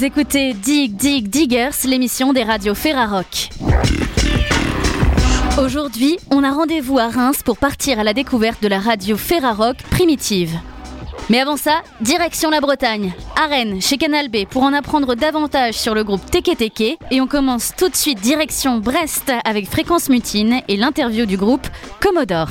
[0.00, 3.50] Vous écoutez Dig Dig Diggers, l'émission des radios Ferrarock.
[5.62, 9.76] Aujourd'hui, on a rendez-vous à Reims pour partir à la découverte de la radio Ferrarock
[9.90, 10.58] primitive.
[11.28, 15.74] Mais avant ça, direction la Bretagne, à Rennes, chez Canal B, pour en apprendre davantage
[15.74, 16.96] sur le groupe Teke Teke.
[17.10, 21.66] Et on commence tout de suite direction Brest avec Fréquence Mutine et l'interview du groupe
[22.00, 22.48] Commodore.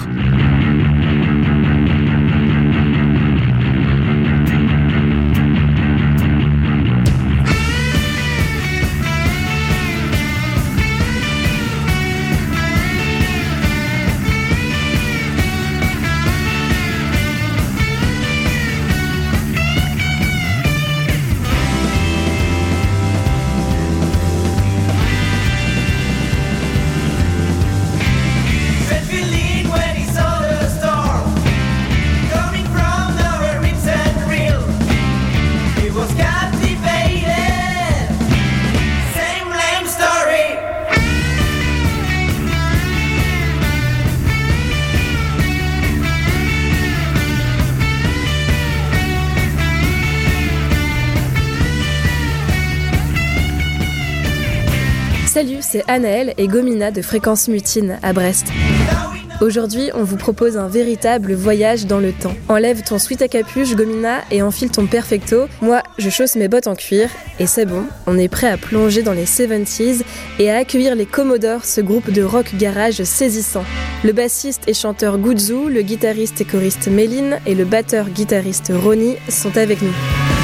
[55.90, 58.46] Anaël et Gomina de Fréquence Mutine à Brest.
[59.42, 62.36] Aujourd'hui, on vous propose un véritable voyage dans le temps.
[62.48, 65.48] Enlève ton sweat à capuche, Gomina, et enfile ton perfecto.
[65.62, 67.10] Moi, je chausse mes bottes en cuir,
[67.40, 70.04] et c'est bon, on est prêt à plonger dans les 70s
[70.38, 73.66] et à accueillir les Commodores, ce groupe de rock garage saisissant.
[74.04, 79.58] Le bassiste et chanteur Guzzu, le guitariste et choriste Méline et le batteur-guitariste Ronnie sont
[79.58, 80.39] avec nous.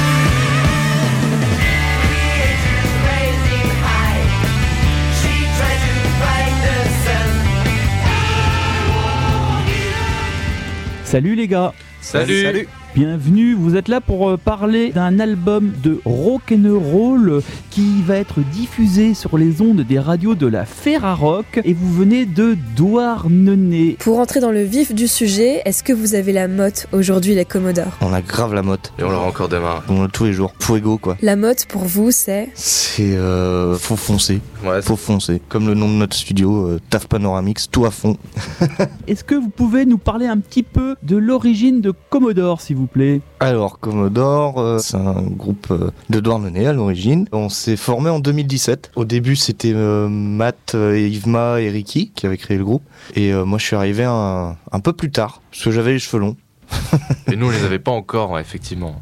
[11.06, 12.66] Salut les gars Salut.
[12.96, 19.12] Bienvenue, vous êtes là pour euh, parler d'un album de rock'n'roll qui va être diffusé
[19.12, 23.98] sur les ondes des radios de la Ferrarock et vous venez de Douarnenez.
[24.00, 27.44] Pour entrer dans le vif du sujet, est-ce que vous avez la motte aujourd'hui, les
[27.44, 27.98] Commodores?
[28.00, 28.94] On a grave la motte.
[28.98, 29.82] Et on l'aura encore demain.
[29.90, 30.54] On l'a tous les jours.
[30.58, 31.18] Fuego quoi.
[31.20, 32.48] La motte, pour vous, c'est?
[32.54, 34.40] C'est euh, faut foncer.
[34.64, 35.42] Ouais, Faut foncer.
[35.50, 38.16] Comme le nom de notre studio, euh, TAF Panoramix, tout à fond.
[39.06, 42.85] Est-ce que vous pouvez nous parler un petit peu de l'origine de Commodore s'il vous
[42.86, 47.28] plaît Alors Commodore, euh, c'est un groupe euh, de Douarnenez à l'origine.
[47.32, 48.92] On s'est formé en 2017.
[48.96, 52.82] Au début c'était euh, Matt, euh, et Yvma et Ricky qui avaient créé le groupe.
[53.14, 55.98] Et euh, moi je suis arrivé un, un peu plus tard parce que j'avais les
[55.98, 56.36] cheveux longs.
[57.30, 59.00] Et nous, on les avait pas encore, ouais, effectivement.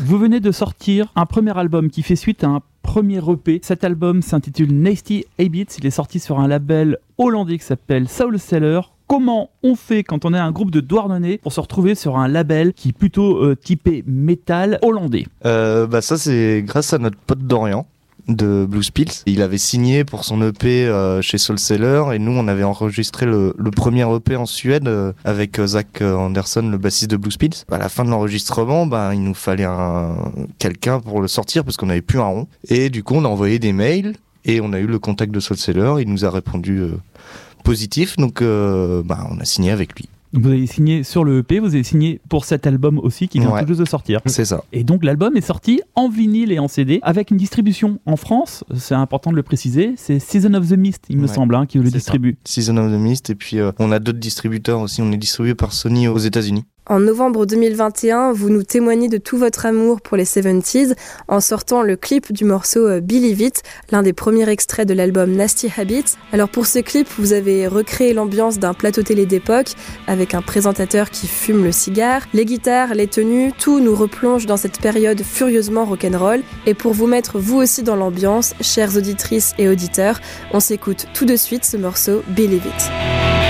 [0.00, 3.60] Vous venez de sortir un premier album qui fait suite à un premier EP.
[3.62, 5.66] Cet album s'intitule Nasty Habits.
[5.78, 8.80] Il est sorti sur un label hollandais qui s'appelle Soul Seller.
[9.12, 12.28] Comment on fait quand on est un groupe de Douarnenez pour se retrouver sur un
[12.28, 15.26] label qui est plutôt euh, typé métal hollandais?
[15.44, 17.86] Euh, bah ça c'est grâce à notre pote Dorian
[18.28, 19.12] de Blue Spills.
[19.26, 23.26] Il avait signé pour son EP euh, chez Soul Seller et nous on avait enregistré
[23.26, 27.66] le, premier EP en Suède euh, avec Zach Anderson, le bassiste de Blue Spills.
[27.70, 31.76] À la fin de l'enregistrement, bah, il nous fallait un quelqu'un pour le sortir parce
[31.76, 32.46] qu'on n'avait plus un rond.
[32.70, 34.14] Et du coup on a envoyé des mails
[34.46, 35.96] et on a eu le contact de Soul Seller.
[36.00, 36.82] Il nous a répondu
[37.62, 40.08] positif donc euh, bah, on a signé avec lui.
[40.32, 43.38] Donc vous avez signé sur le EP, vous avez signé pour cet album aussi qui
[43.38, 43.60] vient Ouais.
[43.60, 44.20] tout juste de sortir.
[44.24, 44.64] C'est ça.
[44.72, 48.64] Et donc l'album est sorti en vinyle et en CD avec une distribution en France,
[48.74, 51.34] c'est important de le préciser, c'est Season of the Mist il me Ouais.
[51.34, 51.96] semble hein, qui le C'est ça.
[51.98, 52.38] distribue.
[52.44, 55.02] Season of the Mist et puis euh, on a d'autres distributeurs aussi.
[55.02, 56.64] On est distribué par Sony aux États-Unis.
[56.86, 60.94] En novembre 2021, vous nous témoignez de tout votre amour pour les 70s
[61.28, 63.62] en sortant le clip du morceau euh, Believe It,
[63.92, 66.16] l'un des premiers extraits de l'album Nasty Habits.
[66.32, 69.74] Alors pour ce clip, vous avez recréé l'ambiance d'un plateau télé d'époque
[70.08, 74.56] avec un présentateur qui fume le cigare, les guitares, les tenues, tout nous replonge dans
[74.56, 76.42] cette période furieusement rock'n'roll.
[76.66, 80.20] Et pour vous mettre vous aussi dans l'ambiance, chères auditrices et auditeurs,
[80.52, 83.41] on s'écoute tout de suite ce morceau Believe It.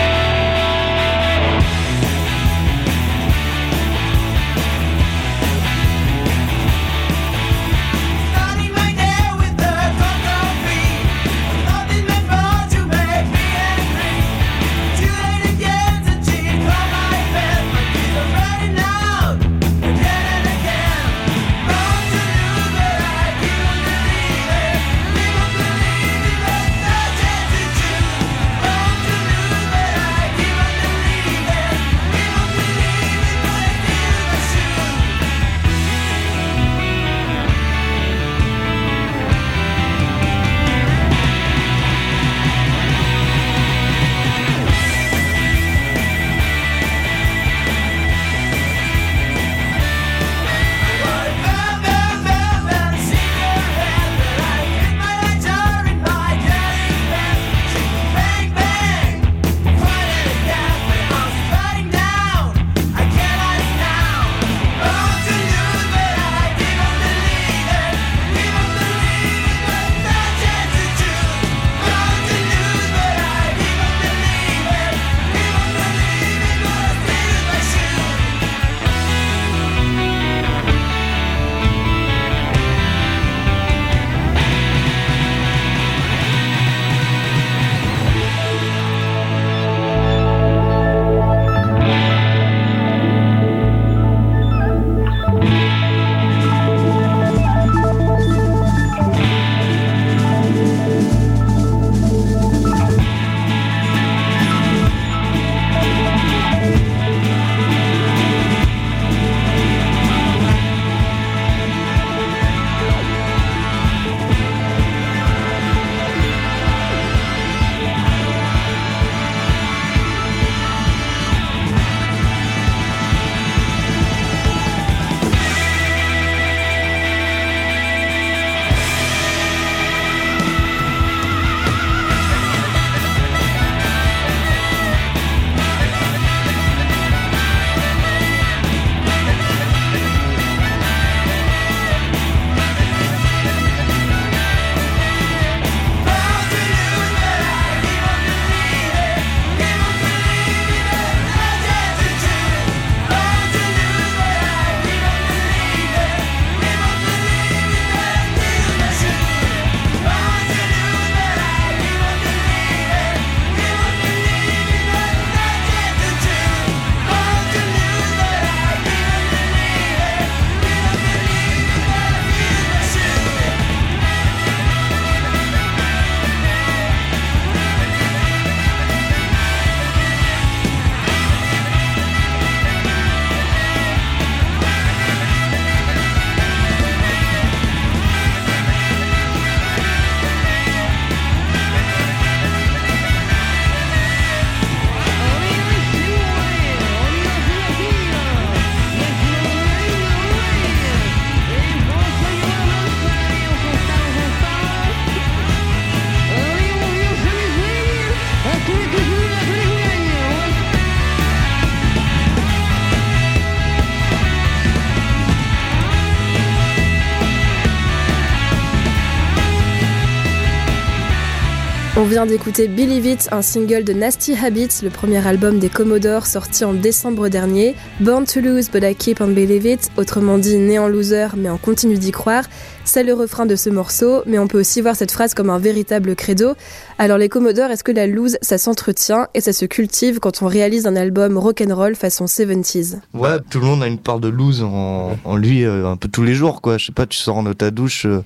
[222.12, 226.62] Vient d'écouter Believe It, un single de Nasty Habits, le premier album des Commodores sorti
[226.62, 227.74] en décembre dernier.
[228.00, 231.48] Born to lose but I keep on believe it, autrement dit né en loser mais
[231.48, 232.44] on continue d'y croire.
[232.84, 235.58] C'est le refrain de ce morceau, mais on peut aussi voir cette phrase comme un
[235.58, 236.54] véritable credo.
[236.98, 240.46] Alors les Commodores, est-ce que la lose, ça s'entretient et ça se cultive quand on
[240.46, 244.62] réalise un album rock'n'roll façon 70s Ouais, tout le monde a une part de loose
[244.62, 246.76] en, lui euh, un peu tous les jours, quoi.
[246.76, 248.22] Je sais pas, tu sors de ta douche, euh,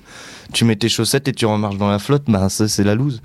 [0.53, 3.21] tu mets tes chaussettes et tu remarches dans la flotte, bah ça c'est la loose.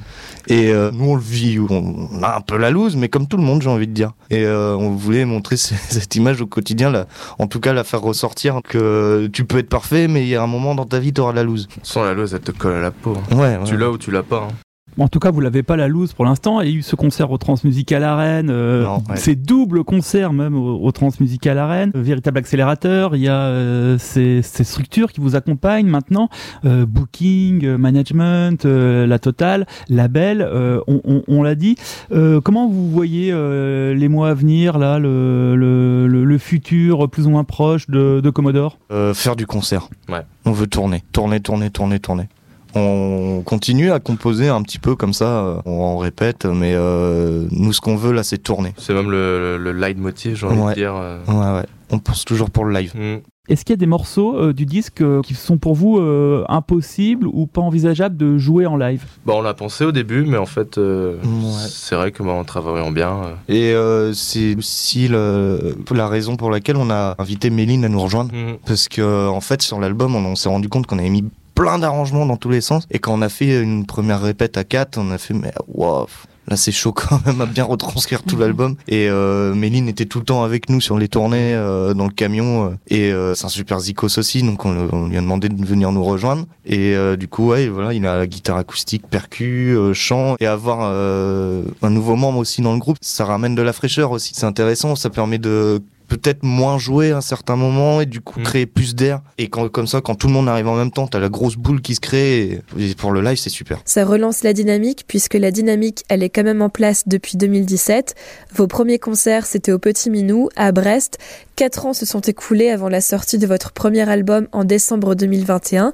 [0.49, 3.37] Et euh, nous on le vit, on, a un peu la loose, mais comme tout
[3.37, 4.13] le monde j'ai envie de dire.
[4.31, 7.07] Et on voulait montrer cette image au quotidien, là,
[7.39, 10.43] en tout cas la faire ressortir que tu peux être parfait, mais il y a
[10.43, 11.69] un moment dans ta vie t'auras la loose.
[11.83, 13.17] Sans la lose, elle te colle à la peau.
[13.31, 13.65] Ouais, ouais.
[13.65, 14.49] Tu l'as ou tu l'as pas.
[14.51, 14.55] hein.
[14.99, 16.61] En tout cas, vous l'avez pas la loose pour l'instant.
[16.61, 19.17] Il y a eu ce concert au Transmusical Arène, euh, ouais.
[19.17, 23.17] ces doubles concerts même au, au Transmusical Arène, Euh, véritable accélérateur.
[23.17, 26.29] Il y a euh, ces, ces structures qui vous accompagnent maintenant,
[26.67, 30.43] euh, booking, management, euh, la totale, label.
[30.43, 31.77] euh, on on- on l'a dit.
[32.13, 37.09] Euh, comment vous voyez euh, les mois à venir là, le, le, le- le futur
[37.11, 38.79] plus ou moins proche de, de Commodore?
[38.91, 39.89] Euh, faire du concert.
[40.09, 40.21] Ouais.
[40.45, 42.29] On veut tourner, tourner, tourner, tourner, tourner.
[42.75, 47.73] On continue à composer un petit peu comme ça, euh, on répète, mais euh, nous
[47.73, 48.73] ce qu'on veut là c'est tourner.
[48.79, 50.71] C'est même le, le, le leitmotiv, j'ai envie Ouais.
[50.71, 50.95] de dire.
[50.97, 51.19] euh.
[51.29, 52.93] Ouais ouais, on pense toujours pour le live.
[52.95, 53.19] Mm.
[53.49, 56.45] Est-ce qu'il y a des morceaux euh, du disque euh, qui sont pour vous euh,
[56.49, 59.05] impossibles ou pas envisageables de jouer en live?
[59.27, 61.51] Bon, on l'a pensé au début, mais en fait, euh, Ouais.
[61.69, 66.37] c'est vrai que bah, en travaillant bien, euh, Et euh, c'est aussi le- la raison
[66.37, 68.33] pour laquelle on a invité Méline à nous rejoindre.
[68.33, 68.59] mm.
[68.65, 71.79] Parce que en fait sur l'album on, on s'est rendu compte qu'on avait mis plein
[71.79, 72.87] d'arrangements dans tous les sens.
[72.91, 76.07] Et quand on a fait une première répète à 4, on a fait mais wow,
[76.49, 78.77] là c'est chaud quand même à bien retranscrire tout l'album.
[78.89, 82.13] Et euh, Méline était tout le temps avec nous sur les tournées, euh, dans le
[82.13, 82.67] camion.
[82.67, 85.93] euh, et euh, c'est un super zikos aussi, donc on, lui a demandé de venir
[85.93, 86.47] nous rejoindre.
[86.67, 90.37] Et euh, du coup ouais voilà, il a la guitare acoustique, percu, euh, chant.
[90.41, 94.11] Et avoir euh, un nouveau membre aussi dans le groupe, ça ramène de la fraîcheur
[94.11, 94.33] aussi.
[94.35, 95.83] C'est intéressant, ça permet de
[96.13, 98.43] peut-être moins jouer à un certain moment et du coup Mm.
[98.43, 99.21] créer plus d'air.
[99.39, 101.57] Et quand, comme ça, quand tout le monde arrive en même temps, t'as la grosse
[101.57, 102.61] boule qui se crée.
[102.79, 103.81] Et, et pour le live, c'est super.
[103.85, 108.15] Ça relance la dynamique puisque la dynamique, elle est quand même en place depuis 2017.
[108.55, 111.19] Vos premiers concerts, c'était au Petit Minou, à Brest.
[111.57, 115.93] Quatre ans se sont écoulés avant la sortie de votre premier album en décembre 2021.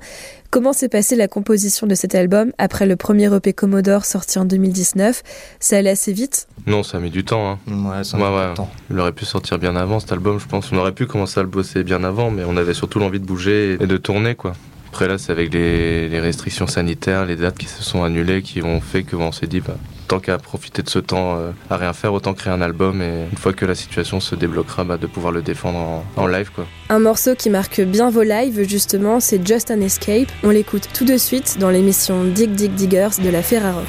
[0.51, 4.47] Comment s'est passée la composition de cet album après le premier EP Commodore sorti en
[4.47, 5.23] 2019
[5.61, 6.49] Ça allait assez vite?
[6.67, 7.51] Non, ça a mis du temps.
[7.51, 7.59] hein.
[7.71, 8.49] Ouais, ça Ouais, met ouais.
[8.49, 8.71] du temps.
[8.91, 10.73] Il aurait pu sortir bien avant cet album, je pense.
[10.73, 13.27] On aurait pu commencer à le bosser bien avant, mais on avait surtout l'envie de
[13.27, 14.55] bouger et de tourner, quoi.
[14.89, 18.63] Après là, c'est avec les, les restrictions sanitaires, les dates qui se sont annulées, qui
[18.63, 19.77] ont fait que bon, on s'est dit, bah,
[20.09, 23.27] tant qu'à profiter de ce temps euh, à rien faire, autant créer un album et
[23.31, 26.51] une fois que la situation se débloquera, bah, de pouvoir le défendre en, en live,
[26.55, 26.67] quoi.
[26.89, 30.29] Un morceau qui marque bien vos lives, justement, c'est Just an Escape.
[30.43, 33.85] On l'écoute tout de suite dans l'émission Dig Dig Diggers de la Ferrarock.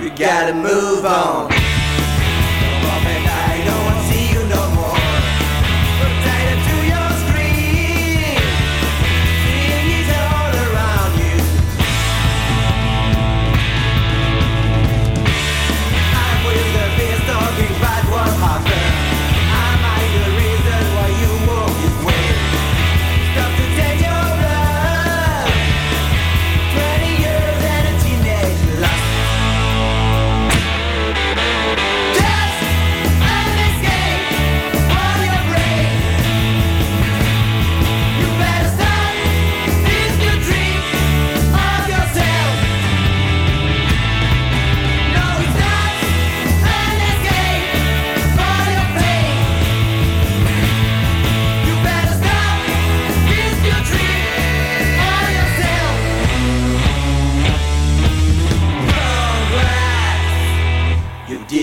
[0.00, 1.67] You gotta move on.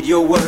[0.05, 0.44] your work.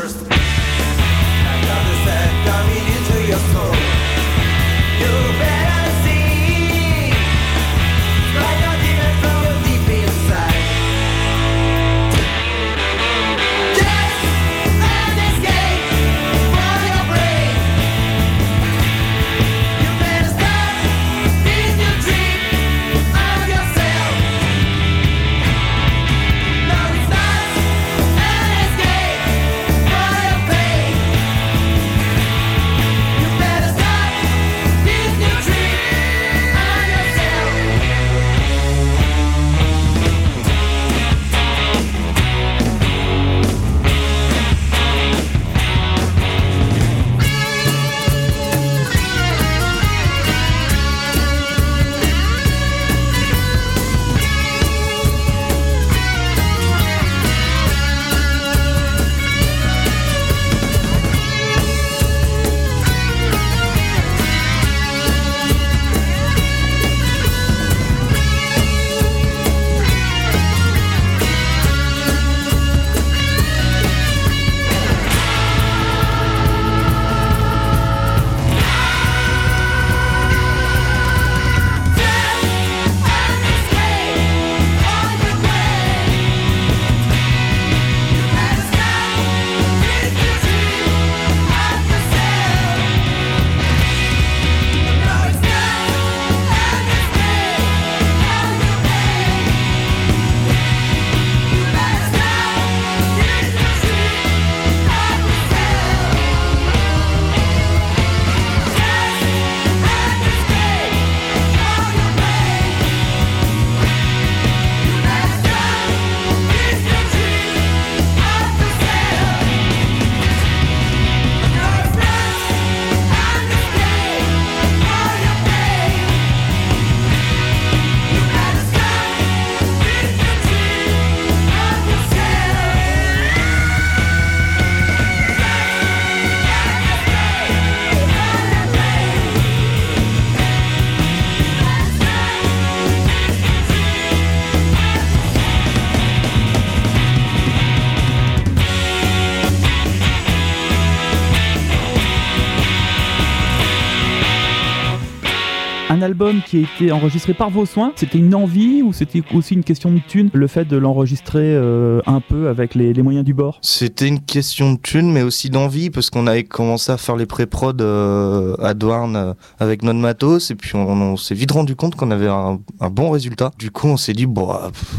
[156.18, 157.94] Album qui a été enregistré par vos soins.
[157.96, 162.02] C'était une envie ou c'était aussi une question de thune, le fait de l'enregistrer euh,
[162.08, 163.60] un peu avec les, moyens du bord?
[163.62, 167.28] C'était une question de thune, mais aussi d'envie, parce qu'on avait commencé à faire les
[167.28, 171.94] pré-prod euh, à Douarn euh, avec notre matos, et puis on, s'est vite rendu compte
[171.94, 172.58] qu'on avait un,
[172.90, 173.52] bon résultat.
[173.60, 174.96] Du coup, on s'est dit, ah, pff,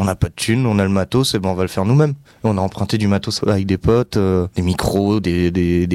[0.00, 1.84] on n'a pas de thune, on a le matos, et ben on va le faire
[1.84, 2.14] nous-mêmes.
[2.42, 5.86] On a emprunté du matos avec des potes, euh, des micros, des, des,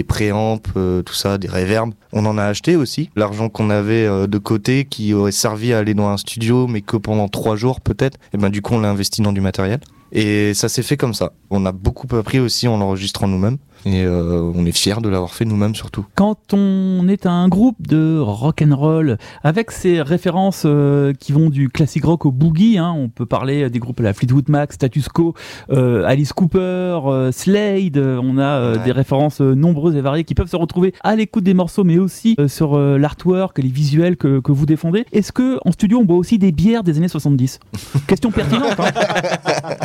[0.77, 1.91] euh, tout ça, des reverbs.
[2.13, 3.09] On en a acheté aussi.
[3.15, 6.81] L'argent qu'on avait euh, de côté, qui aurait servi à aller dans un studio, mais
[6.81, 9.79] que pendant trois jours peut-être, et ben du coup on l'a investi dans du matériel.
[10.12, 11.33] Et ça s'est fait comme ça.
[11.50, 13.57] On a beaucoup appris aussi en l'enregistrant nous-mêmes.
[13.86, 16.06] Et euh, on est fiers de l'avoir fait nous-mêmes surtout.
[16.15, 21.50] Quand on est un groupe de rock and roll avec ces références euh, qui vont
[21.51, 24.74] du classique rock au boogie, hein, on peut parler des groupes à la Fleetwood Mac,
[24.74, 25.36] Status Quo,
[25.70, 26.60] euh, Alice Cooper,
[27.06, 27.98] euh, Slade.
[27.98, 28.84] On a euh, Ouais.
[28.84, 32.36] des références nombreuses et variées qui peuvent se retrouver à l'écoute des morceaux, mais aussi
[32.39, 35.06] euh, sur euh, l'artwork, les visuels que, que vous défendez.
[35.13, 37.60] Est-ce que en studio on boit aussi des bières des années 70
[38.08, 38.75] Question pertinente.
[38.80, 39.75] hein.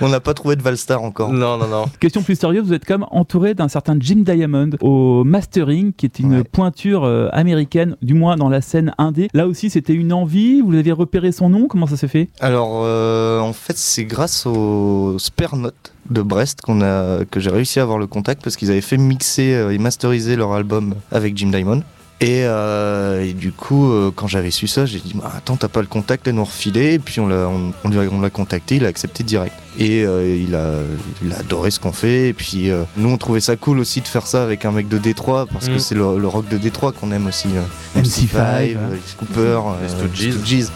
[0.00, 1.32] On n'a pas trouvé de Valstar encore.
[1.32, 1.84] Non, non, non.
[2.00, 6.06] Question plus sérieuse, vous êtes quand même entouré d'un certain Jim Diamond au mastering, qui
[6.06, 6.44] est une Ouais.
[6.44, 9.28] pointure euh, américaine, du moins dans la scène indé.
[9.34, 10.62] Là aussi, c'était une envie.
[10.62, 11.66] Vous avez repéré son nom?
[11.68, 12.30] Comment ça s'est fait?
[12.40, 17.50] Alors, euh, en fait, c'est grâce au Spare Note de Brest qu'on a, que j'ai
[17.50, 20.94] réussi à avoir le contact parce qu'ils avaient fait mixer euh, et masteriser leur album
[21.12, 21.82] avec Jim Diamond.
[22.20, 25.68] Et, euh, et du coup, euh, quand j'avais su ça, j'ai dit bah, Attends, t'as
[25.68, 26.94] pas le contact, et nous refiler.
[26.94, 29.54] Et puis on l'a, on, on lui a- on l'a contacté, il a accepté direct.
[29.78, 30.72] Et euh, il, a,
[31.24, 32.28] il a adoré ce qu'on fait.
[32.28, 34.88] Et puis euh, nous, on trouvait ça cool aussi de faire ça avec un mec
[34.88, 35.78] de Détroit parce que Mm.
[35.78, 37.46] c'est le, le rock de Détroit qu'on aime aussi.
[37.54, 38.36] euh, MC5, MC5,
[38.76, 40.66] euh, Alice Cooper, Les euh, Stooges.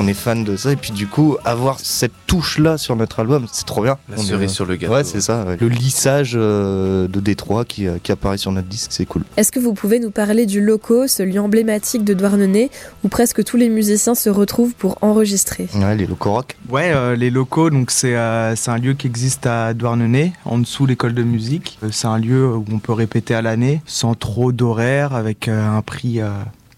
[0.00, 3.20] On est fan de ça et puis du coup avoir cette touche là sur notre
[3.20, 4.94] album c'est trop bien La On est- cerise sur le gâteau.
[4.94, 5.56] ouais c'est ça ouais.
[5.60, 9.52] le lissage euh, de Détroit qui, euh, qui apparaît sur notre disque c'est cool Est-ce
[9.52, 12.70] que vous pouvez nous parler du loco, ce lieu emblématique de Douarnenez,
[13.04, 15.68] où presque tous les musiciens se retrouvent pour enregistrer?
[15.74, 19.46] Ouais les locaux rock Ouais, euh, les locaux, donc c'est euh, un lieu qui existe
[19.46, 21.78] à Douarnenez, en dessous de l'école de musique.
[21.82, 25.68] Euh, c'est un lieu où on peut répéter à l'année, sans trop d'horaire, avec euh,
[25.76, 26.28] un prix euh,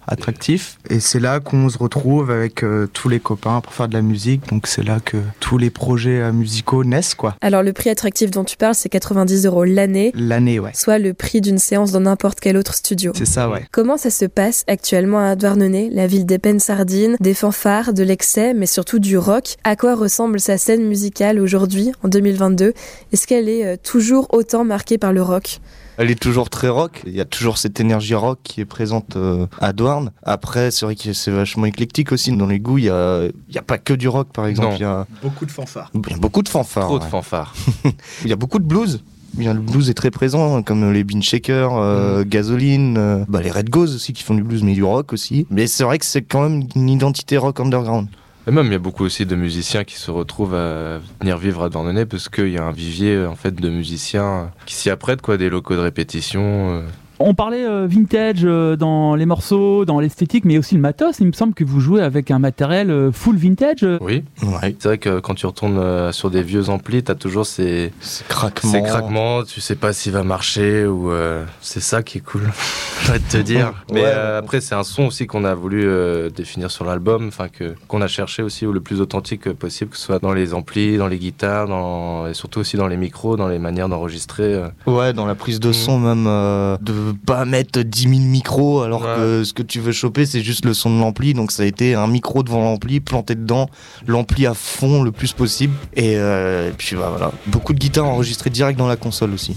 [0.07, 0.79] attractif.
[0.91, 4.03] Et c'est là qu'on se retrouve avec euh, tous les copains pour faire de la
[4.03, 4.49] musique.
[4.49, 7.37] Donc c'est là que tous les projets euh, musicaux naissent, quoi.
[7.41, 10.73] Alors le prix attractif dont tu parles, c'est 90 euros l'année, L'année, ouais.
[10.75, 13.13] soit le prix d'une séance dans n'importe quel autre studio.
[13.15, 13.65] C'est ça, ouais.
[13.71, 18.03] Comment ça se passe actuellement à Douarnenez, la ville des peines sardines, des fanfares, de
[18.03, 22.73] l'excès, mais surtout du rock À quoi ressemble sa scène musicale aujourd'hui, en 2022
[23.13, 25.61] Est-ce qu'elle est euh, toujours autant marquée par le rock?
[25.99, 29.17] Elle est toujours très rock il y a toujours cette énergie rock qui est présente
[29.17, 32.85] euh, à Douarn après c'est vrai que c'est vachement éclectique aussi dans les goûts il
[32.85, 34.77] y a, y a pas que du rock par exemple Non.
[34.77, 35.91] il y a, Beaucoup de fanfares.
[35.95, 37.55] il y a beaucoup de fanfares Trop de fanfares.
[38.25, 39.03] il y a beaucoup de blues
[39.39, 42.97] Il y a le blues est très présent, hein, comme les Bean Shakers, euh, Gasoline,
[42.99, 45.47] euh, bah, les Red Ghosts aussi qui font du blues, mais du rock aussi.
[45.51, 48.09] Mais c'est vrai que c'est quand même une identité rock underground.
[48.47, 51.63] Et même, il y a beaucoup aussi de musiciens qui se retrouvent à venir vivre
[51.63, 55.23] à Douarnenez parce qu'il y a un vivier en fait de musiciens qui s'y apprêtent,
[55.23, 56.83] quoi, des locaux de répétition.
[57.25, 61.21] On parlait euh, vintage euh, dans les morceaux, dans l'esthétique, mais aussi le matos.
[61.21, 63.87] Il me semble que vous jouez avec un matériel euh, full vintage.
[64.01, 67.47] Oui, Ouais, c'est vrai que quand tu retournes euh, sur des vieux amplis, t'as toujours
[67.47, 68.71] ces, c'est craquement.
[68.73, 72.43] ces craquements, tu sais pas s'il va marcher ou euh, c'est ça qui est cool,
[73.05, 73.73] je te dire.
[73.93, 74.07] Mais Ouais.
[74.07, 77.75] euh, après, c'est un son aussi qu'on a voulu euh, définir sur l'album, enfin que
[77.89, 80.97] qu'on a cherché aussi au le plus authentique possible, que ce soit dans les amplis,
[80.97, 84.55] dans les guitares, dans, et surtout aussi dans les micros, dans les manières d'enregistrer.
[84.55, 84.69] euh.
[84.87, 85.73] Ouais, dans la prise de Mm.
[85.75, 86.77] son même, euh,
[87.13, 89.17] pas mettre 10 000 micros alors Ouais.
[89.17, 91.35] que ce que tu veux choper c'est juste le son de l'ampli.
[91.35, 93.69] Donc ça a été un micro devant l'ampli, planté dedans,
[94.07, 95.75] l'ampli à fond le plus possible.
[95.95, 99.57] Et, euh, et puis bah, voilà, beaucoup de guitares enregistrées direct dans la console aussi.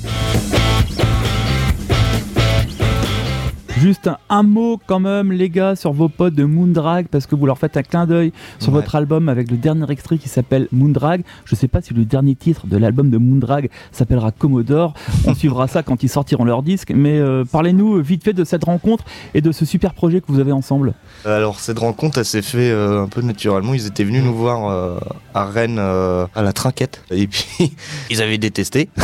[3.77, 7.35] Juste un, un mot quand même, les gars, sur vos potes de Moondrag, parce que
[7.35, 8.79] vous leur faites un clin d'œil sur Ouais.
[8.79, 11.23] votre album avec le dernier extrait qui s'appelle Moondrag.
[11.43, 14.93] Je sais pas si le dernier titre de l'album de Moondrag s'appellera Commodore.
[15.27, 16.93] On suivra ça quand ils sortiront leur disque.
[16.95, 20.39] Mais euh, parlez-nous vite fait de cette rencontre et de ce super projet que vous
[20.39, 20.93] avez ensemble.
[21.25, 23.73] Alors cette rencontre, elle s'est fait euh, un peu naturellement.
[23.73, 24.97] Ils étaient venus nous voir euh,
[25.33, 27.45] à Rennes euh, à la Trinquette et puis
[28.09, 28.89] ils avaient détesté.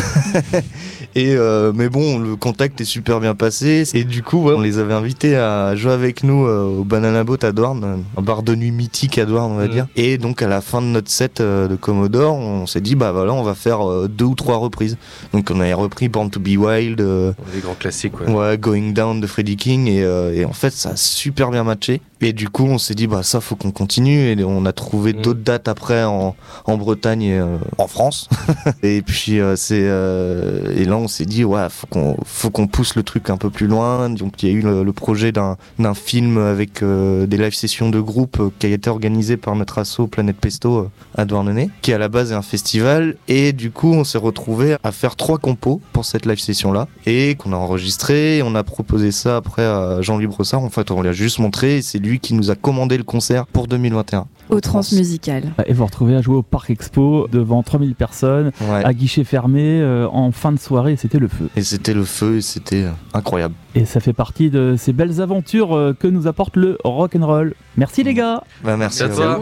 [1.16, 3.84] Et euh, mais bon, le contact est super bien passé.
[3.94, 7.24] Et du coup, ouais, on les avait invités à jouer avec nous euh, au Banana
[7.24, 9.72] Boat à Douarn, un bar de nuit mythique à Douarn, on va Mhm.
[9.72, 9.88] dire.
[9.96, 13.12] Et donc à la fin de notre set euh, de Commodore, on s'est dit bah
[13.12, 14.98] voilà, on va faire deux ou trois reprises.
[15.34, 17.00] Donc on avait repris Born to Be Wild.
[17.02, 18.32] Les grands classiques, ouais.
[18.32, 20.00] Ouais, Going Down de Freddie King et,
[20.36, 23.24] et en fait ça a super bien matché et du coup on s'est dit bah
[23.24, 25.22] ça faut qu'on continue et on a trouvé Mm.
[25.22, 28.30] d'autres dates après en, en Bretagne et euh, en France
[28.84, 33.04] et puis euh, c'est euh, et là on s'est dit ouais faut qu'on pousse le
[33.04, 34.10] truc un peu plus loin.
[34.10, 37.90] Donc il y a eu le, projet d'un d'un film avec euh, des live sessions
[37.90, 41.70] de groupe euh, qui a été organisé par notre asso Planète Pesto euh, à Douarnenez
[41.82, 43.16] qui à la base est un festival.
[43.28, 46.88] Et du coup on s'est retrouvé à faire trois compos pour cette live session là
[47.06, 48.42] et qu'on a enregistré.
[48.44, 51.78] On a proposé ça après à Jean-Louis Brossard en fait on lui a juste montré.
[51.78, 55.54] Et c'est lui qui nous a commandé le concert pour 2021 Au transmusical.
[55.66, 58.84] Et vous retrouvez à jouer au Parc Expo devant 3000 personnes, ouais.
[58.84, 61.50] à guichet fermé, euh, en fin de soirée, c'était le feu.
[61.56, 65.22] et c'était le feu et c'était euh, incroyable Et ça fait partie de ces belles
[65.22, 67.54] aventures euh, que nous apporte le rock and roll.
[67.78, 69.42] Merci les gars bah, merci, à toi.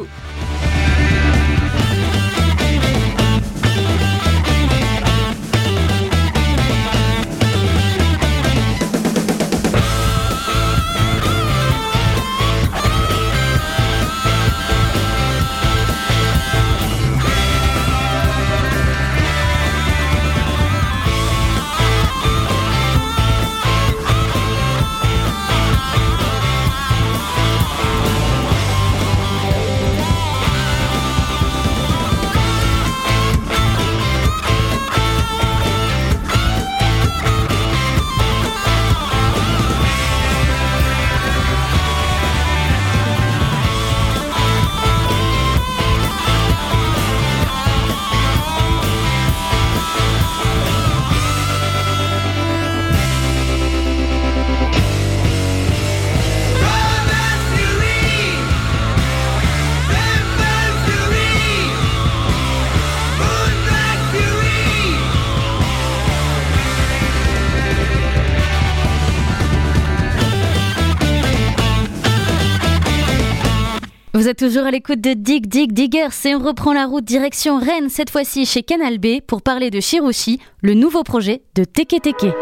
[74.14, 74.28] Vous.
[74.28, 77.90] Êtes toujours à l'écoute de Dig Dig Diggers et on reprend la route direction Rennes,
[77.90, 82.34] cette fois-ci chez Canal B, pour parler de Shiroshi, le nouveau projet de Teke Teke.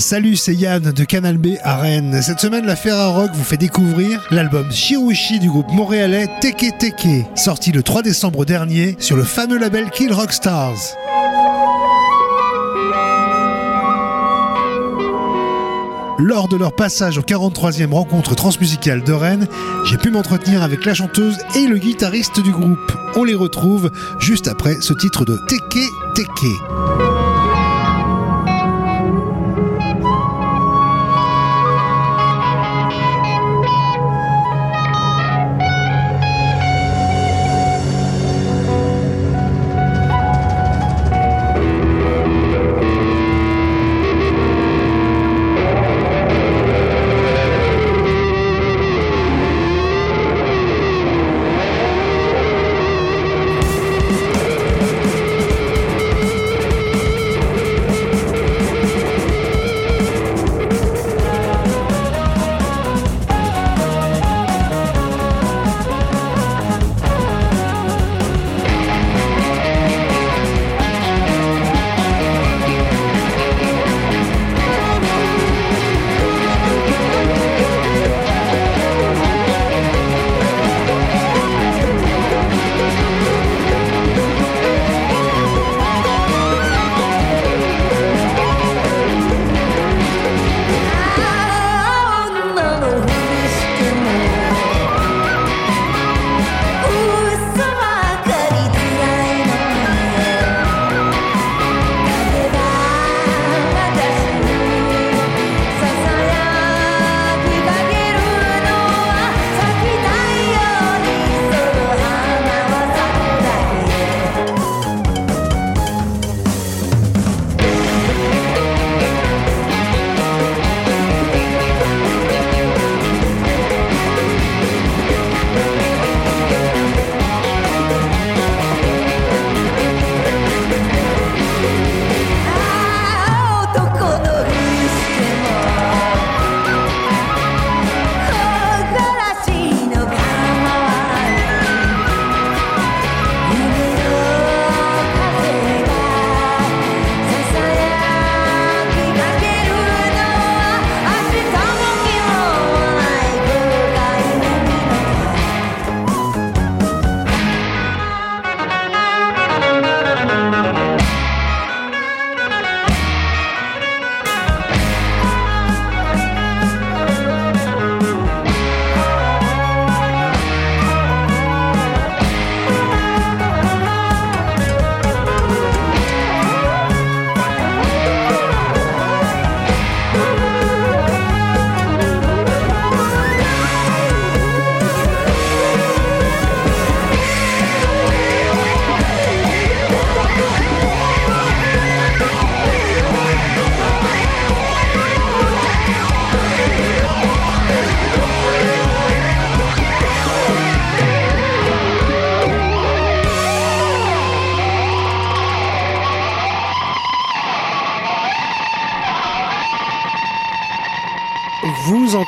[0.00, 2.22] Salut, c'est Yann de Canal B à Rennes.
[2.22, 7.72] Cette semaine, la Ferrarock vous fait découvrir l'album Shiroshi du groupe montréalais Teke Teke, sorti
[7.72, 10.76] le 3 décembre dernier sur le fameux label Kill Rock Stars.
[16.20, 19.48] Lors de leur passage au 43e rencontre transmusicale de Rennes,
[19.84, 22.92] j'ai pu m'entretenir avec la chanteuse et le guitariste du groupe.
[23.16, 25.80] On les retrouve juste après ce titre de Teke
[26.14, 27.07] Teke.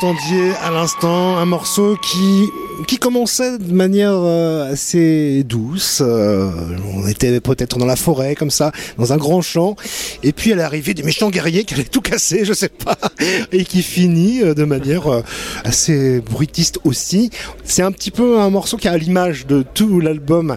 [0.03, 2.55] Entendiez à l'instant un morceau qui
[2.87, 6.03] qui commençait de manière euh, assez douce.
[6.05, 6.51] Euh,
[6.95, 9.77] on était peut-être dans la forêt comme ça, dans un grand champ,
[10.23, 12.97] et puis à l'arrivée des méchants guerriers qui allaient tout casser, je sais pas,
[13.53, 15.23] et qui finit euh, de manière
[15.65, 17.31] assez bruitiste aussi.
[17.65, 20.57] C'est un petit peu un morceau qui a l'image de tout l'album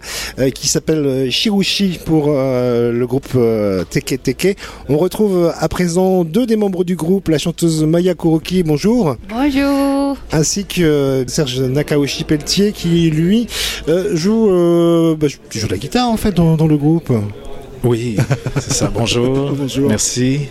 [0.56, 3.38] qui s'appelle Shirushi pour le groupe
[3.90, 4.58] Teke Teke.
[4.90, 10.18] On retrouve à présent deux des membres du groupe, la chanteuse Maya Kuroki, bonjour, Bonjour.
[10.32, 13.48] ainsi que Serge Nakaoshi Pelletier qui lui
[13.88, 17.12] euh, joue, euh, bah, tu joues de la guitare en fait dans, dans le groupe.
[17.84, 18.16] Oui,
[18.56, 18.92] c'est ça.
[18.94, 19.52] Bonjour.
[19.58, 19.90] Bonjour.
[19.90, 20.48] Merci.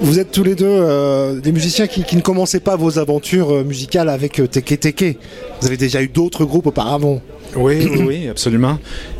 [0.00, 3.52] Vous êtes tous les deux euh, des musiciens qui, qui ne commençaient pas vos aventures
[3.52, 5.18] euh, musicales avec euh, Teke Teke.
[5.60, 7.20] Vous avez déjà eu d'autres groupes auparavant.
[7.54, 8.78] Oui, oui, oui, absolument.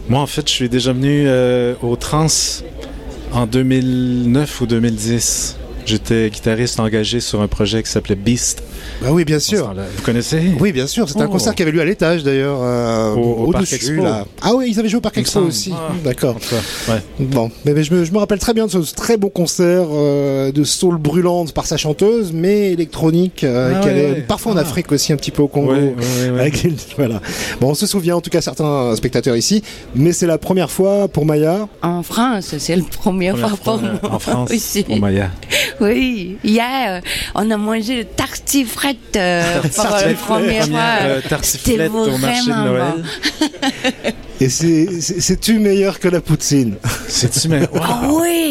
[0.08, 1.28] Moi, en fait, je suis déjà venu
[1.82, 2.26] au Trans
[3.32, 5.56] en 2009 ou 2010.
[5.84, 8.62] J'étais guitariste engagé sur un projet qui s'appelait Beast.
[9.02, 9.72] Bah oui, bien sûr.
[9.96, 10.52] Vous connaissez?
[10.60, 11.08] Oui, bien sûr.
[11.08, 11.32] C'était un Oh.
[11.32, 13.52] concert qui avait lieu à l'étage d'ailleurs, euh, Au- au.
[13.60, 14.02] Expo.
[14.02, 14.24] là.
[14.42, 15.72] Ah oui, ils avaient joué au Parc Expo aussi.
[15.74, 15.92] Ah.
[16.04, 16.36] D'accord.
[16.88, 17.00] Ouais.
[17.18, 19.86] Bon, mais, mais je, me, je me rappelle très bien de ce très beau concert
[19.92, 24.20] euh, de soul brûlante par sa chanteuse, mais électronique, euh, Ah qui allait ouais.
[24.26, 24.60] parfois en Ah.
[24.60, 25.72] Afrique aussi, un petit peu au Congo.
[25.72, 26.40] Ouais, ouais, ouais, ouais.
[26.40, 26.66] Avec
[26.96, 27.20] voilà.
[27.60, 29.62] Bon, on se souvient en tout cas certains spectateurs ici,
[29.94, 31.68] mais c'est la première fois pour Maya.
[31.82, 34.12] En France, c'est la première, Première fois pour fois, moi.
[34.14, 34.82] en France, aussi.
[34.84, 35.30] pour Maya.
[35.80, 40.80] Oui, hier, euh, on a mangé le tartiflette euh, pour la première fois.
[41.02, 43.04] Euh, tartiflette au marché de Noël.
[44.40, 46.74] Et c'est- c'est- c'est-tu meilleur que la poutine?
[47.08, 48.41] C'est-tu mais Ah oui,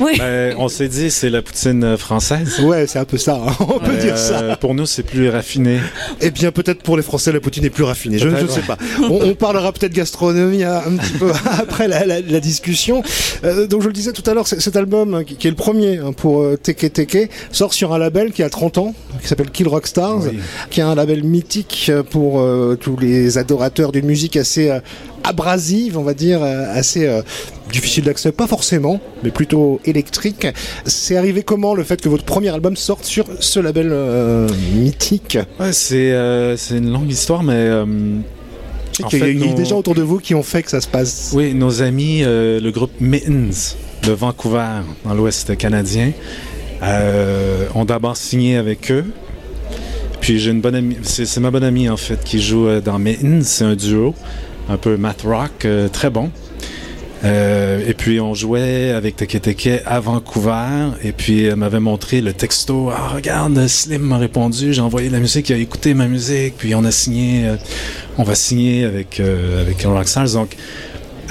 [0.00, 0.12] oui.
[0.18, 2.60] Ben, on s'est dit c'est la poutine euh, française.
[2.60, 4.40] Ouais, c'est un peu ça, hein, on peut dire ça.
[4.40, 5.78] euh, Pour nous, c'est plus raffiné.
[6.20, 8.18] Eh bien, peut-être pour les Français, la poutine est plus raffinée.
[8.18, 8.76] Je, ne sais pas.
[9.02, 13.02] On, on parlera peut-être gastronomie hein, un petit peu après la, la- la discussion.
[13.44, 15.56] Euh, donc, je le disais tout à l'heure, cet album, hein, qui, qui est le
[15.56, 19.28] premier hein, pour euh, Teke Teke, sort sur un label qui a 30 ans, qui
[19.28, 20.38] s'appelle Kill Rock Stars, Oui.
[20.70, 24.80] qui est un label mythique pour euh, tous les adorateurs d'une musique assez euh,
[25.24, 27.22] abrasive, on va dire, assez euh,
[27.72, 30.46] difficile d'accès, pas forcément, mais plutôt électrique.
[30.86, 35.38] C'est arrivé comment le fait que votre premier album sorte sur ce label euh, mythique?
[35.60, 37.84] Ouais, c'est euh, c'est une longue histoire, mais euh,
[39.08, 40.88] qu'il y a nos- des gens autour de vous qui ont fait que ça se
[40.88, 41.32] passe?
[41.34, 46.12] oui, nos amis, le groupe Mittens de Vancouver, dans l'Ouest canadien,
[47.74, 49.04] ont d'abord signé avec eux.
[50.20, 52.98] Puis j'ai une bonne amie, c'est c'est ma bonne amie en fait qui joue dans
[52.98, 54.14] Mittens, c'est un duo,
[54.68, 56.30] un peu math rock, très bon.
[57.24, 60.90] Euh, et puis on jouait avec Teke Teke à Vancouver.
[61.02, 64.72] Et puis elle m'avait montré le texto ah regarde Slim m'a répondu.
[64.72, 65.48] J'ai envoyé la musique.
[65.48, 67.56] Il a écouté ma musique puis on a signé euh,
[68.18, 70.32] on va signer avec euh, avec Rockstars.
[70.32, 70.56] Donc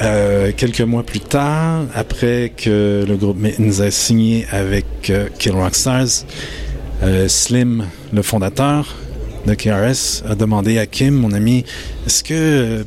[0.01, 5.53] euh, quelques mois plus tard, après que le groupe Mittens a signé avec euh, Kill
[5.53, 6.23] Rock Stars,
[7.01, 8.95] euh, Slim, le fondateur
[9.47, 11.65] de KRS, a demandé à Kim, mon ami,
[12.05, 12.83] est-ce que euh,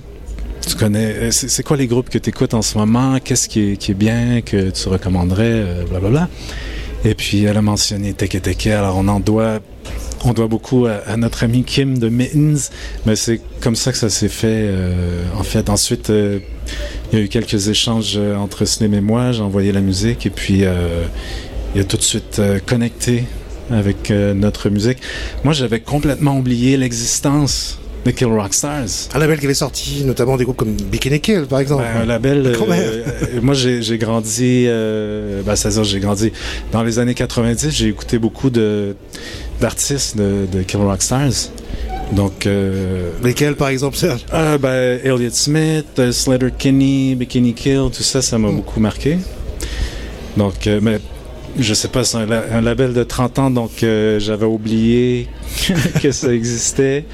[0.66, 3.18] tu connais, euh, c'est quoi les groupes que tu écoutes en ce moment?
[3.22, 6.28] Qu'est-ce qui est, qui est bien, que tu recommanderais, euh, blablabla.
[7.04, 9.60] Et puis elle a mentionné Teke Teke, alors on en doit
[10.24, 12.70] on doit beaucoup à, notre ami Kim de Mittens,
[13.06, 14.66] mais c'est comme ça que ça s'est fait.
[14.68, 16.40] euh, en fait, ensuite, euh,
[17.12, 19.32] il y a eu quelques échanges euh, entre Slim et moi.
[19.32, 20.64] J'ai envoyé la musique et puis
[21.74, 23.24] il a tout de suite connecté
[23.70, 24.98] avec notre musique.
[25.44, 29.08] Moi, j'avais complètement oublié l'existence de Kill Rock Stars.
[29.14, 31.84] Un label qui avait sorti notamment des groupes comme Bikini Kill, par exemple.
[31.94, 32.46] Ben, un label.
[32.46, 33.04] euh, euh,
[33.42, 34.64] moi, j'ai grandi.
[34.66, 36.32] Euh, ben, c'est-à-dire, j'ai grandi
[36.72, 37.70] dans les années 90.
[37.70, 38.50] J'ai écouté beaucoup
[39.60, 41.50] d'artistes de, de Kill Rock Stars.
[42.12, 44.24] Donc, euh, Lesquels, par exemple, Serge?
[44.32, 48.56] ah, ben, Elliott Smith, euh, Slater Kinney, Bikini Kill, tout ça, ça m'a Mm.
[48.56, 49.18] beaucoup marqué.
[50.36, 50.98] Donc, euh, mais
[51.58, 55.28] je sais pas, c'est un, la- un label de 30 ans, donc euh, j'avais oublié
[56.02, 57.04] que ça existait.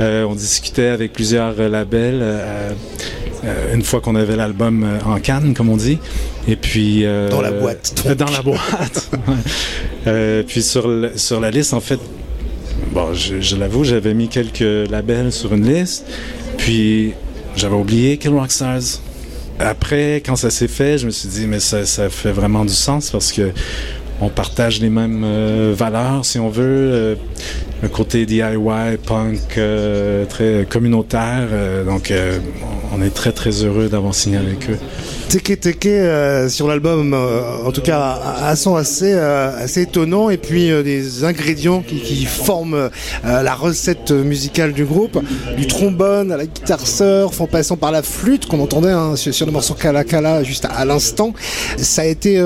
[0.00, 2.70] Euh, on discutait avec plusieurs labels euh,
[3.44, 5.98] euh, une fois qu'on avait l'album en canne, comme on dit.
[6.48, 8.16] Et puis euh, Dans la boîte, donc.
[8.16, 9.10] Dans la boîte.
[10.08, 12.00] Euh, puis sur le- sur la liste, en fait,
[12.90, 16.04] bon, je, je l'avoue, j'avais mis quelques labels sur une liste.
[16.58, 17.12] Puis
[17.54, 18.80] j'avais oublié Kill Rock Stars.
[19.60, 22.72] Après, quand ça s'est fait, je me suis dit, mais ça, ça fait vraiment du
[22.74, 23.52] sens parce que
[24.20, 27.16] on partage les mêmes euh, valeurs, si on veut.
[27.82, 31.48] Le côté DIY, punk, euh, très communautaire.
[31.50, 32.38] euh, donc, euh,
[32.94, 34.78] on est très, très heureux d'avoir signé avec eux.
[35.32, 39.80] Teke Teke euh, sur l'album, euh, en tout cas, a un son assez, euh, assez
[39.80, 42.90] étonnant et puis des ingrédients qui, qui forment
[43.24, 45.18] la recette musicale du groupe,
[45.56, 49.32] du trombone à la guitare surf, en passant par la flûte qu'on entendait hein, sur,
[49.32, 51.32] sur le morceau Kala Kala juste à, à l'instant.
[51.78, 52.38] Ça a été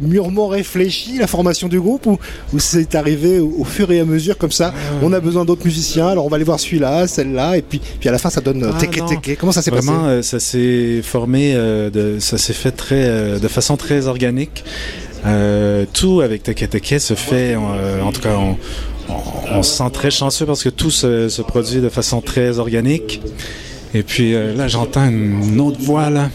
[0.00, 2.18] mûrement réfléchi la formation du groupe ou,
[2.52, 4.74] ou c'est arrivé au, au fur et à mesure comme ça?
[5.02, 8.08] On a besoin d'autres musiciens, alors on va aller voir celui-là, celle-là, et puis, puis
[8.08, 9.02] à la fin ça donne Ah, Teke.
[9.06, 9.38] Teke.
[9.38, 9.86] Comment ça s'est passé?
[9.86, 14.64] Vraiment, ça s'est formé, de, ça s'est fait très, euh, de façon très organique.
[15.26, 18.56] Euh, tout avec Teke se fait, euh, en tout cas, on,
[19.50, 23.22] on, se sent très chanceux parce que tout se, produit de façon très organique.
[23.94, 26.30] Et puis euh, là, j'entends une autre voix là.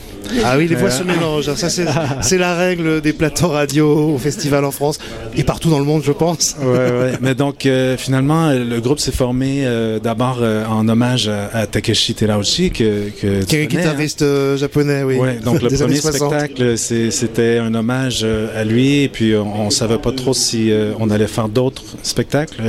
[0.46, 1.54] Ah oui, les voix se mélangent.
[1.56, 5.00] Ça, c'est la règle des plateaux radio au festival en France
[5.36, 6.56] et partout dans le monde, je pense.
[6.62, 7.12] Ouais, ouais.
[7.22, 11.68] Mais donc, euh, finalement, le groupe s'est formé euh, d'abord euh, en hommage à, à
[11.68, 13.68] Takeshi Terauchi, que, que Qui est un hein.
[13.68, 14.26] guitariste
[14.58, 15.16] japonais, oui.
[15.16, 16.30] Ouais, donc le premier années 60.
[16.30, 21.10] spectacle, c'était un hommage à lui, et puis on, on savait pas trop si on
[21.10, 22.62] allait faire d'autres spectacles.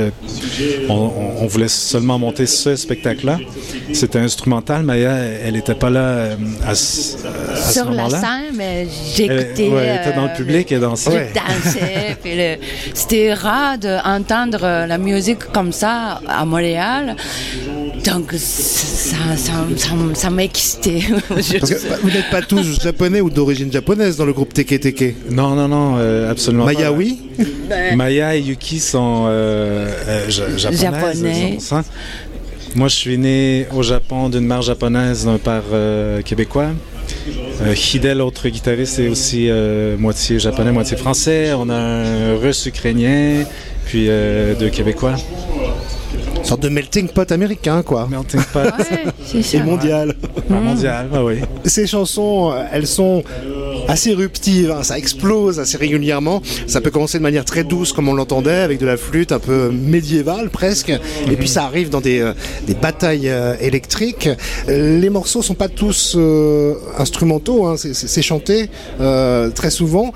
[0.89, 1.11] On, on-
[1.41, 3.39] on voulait seulement monter ce spectacle-là.
[3.93, 6.29] C'était instrumental, Maya, elle était pas là
[6.65, 6.75] à, à
[7.55, 9.69] Sur la scène, j'écoutais.
[9.69, 10.75] ouais, elle était dans le euh, public et.
[10.75, 10.79] Je
[11.33, 12.17] dansais.
[12.25, 12.57] le-
[12.93, 17.15] C'était rare d'entendre la musique comme ça à Montréal.
[18.05, 18.39] Donc, ça,
[19.37, 24.53] ça, ça, ça bah, vous n'êtes pas tous japonais ou d'origine japonaise dans le groupe
[24.53, 25.15] Teke Teke.
[25.29, 26.97] Non, non, non, euh, absolument Maya, pas.
[26.97, 27.19] oui.
[27.95, 30.81] Maya et Yuki sont euh, euh, japonaises.
[30.81, 31.57] Japonais.
[32.73, 36.69] Moi, je suis né au Japon d'une mère japonaise, d'un père euh, québécois.
[37.61, 41.53] Euh, Hidel, l'autre guitariste, est aussi euh, moitié japonais, moitié français.
[41.53, 43.43] On a un russe ukrainien,
[43.85, 45.15] puis euh, deux québécois.
[46.41, 48.07] Une sorte de melting pot américain, quoi.
[48.09, 50.15] Melting pot Ouais, c'est Et mondial.
[50.49, 51.35] mondial, ah oui.
[51.65, 53.23] Ces chansons, euh, elles sont
[53.87, 56.41] assez éruptives, hein, ça explose assez régulièrement.
[56.67, 59.39] Ça peut commencer de manière très douce, comme on l'entendait, avec de la flûte un
[59.39, 60.89] peu médiévale presque.
[61.29, 62.33] Et puis ça arrive dans des, euh,
[62.65, 64.29] des batailles euh, électriques.
[64.67, 70.11] Les morceaux sont pas tous euh, instrumentaux, hein, c'est- c'est c'est chanté euh, très souvent.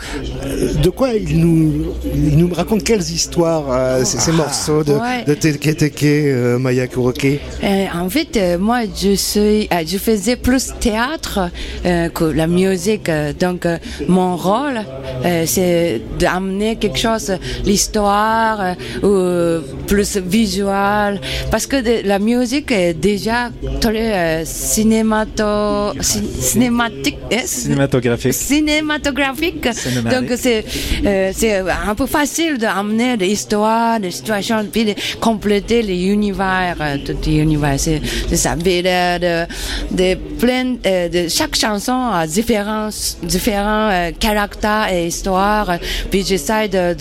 [0.84, 5.24] De quoi ils nous, ils nous racontent quelles histoires euh, ces, ces morceaux de, Ouais.
[5.26, 7.26] de Teke Teke, euh, Maya Kuroke
[7.64, 11.40] Euh, en fait, euh, moi, je suis, euh, je faisais plus théâtre
[11.86, 13.10] euh, que la musique.
[13.40, 14.80] donc, euh, mon rôle,
[15.26, 17.32] euh, c'est d'amener quelque chose,
[17.66, 21.20] l'histoire, euh, ou plus visuel,
[21.52, 23.50] parce que de- la musique est déjà
[23.82, 27.18] très euh, cinémato, cinématique.
[27.32, 28.34] hein, Cinématographique.
[28.34, 29.64] cinématographique.
[30.12, 30.64] Donc c'est
[31.06, 31.58] euh, c'est
[31.92, 37.18] un peu facile d'amener des histoires, des situations, puis de compléter les univers, euh, tout
[37.26, 37.80] l'univers.
[37.80, 38.02] C'est
[38.36, 38.56] ça.
[38.56, 39.46] Puis de,
[39.92, 42.90] de, plein, euh, de chaque chanson a différents
[43.24, 45.78] différents euh, caractères et histoires.
[46.10, 46.96] Puis j'essaie de,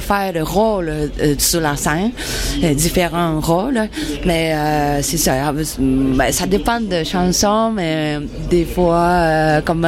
[0.00, 2.12] faire le rôle euh, sur la scène,
[2.74, 3.88] différents rôles.
[4.24, 4.54] Mais
[5.02, 5.52] c'est ça.
[5.78, 8.18] Ben, ça dépend de chansons, mais
[8.50, 9.86] des fois, comme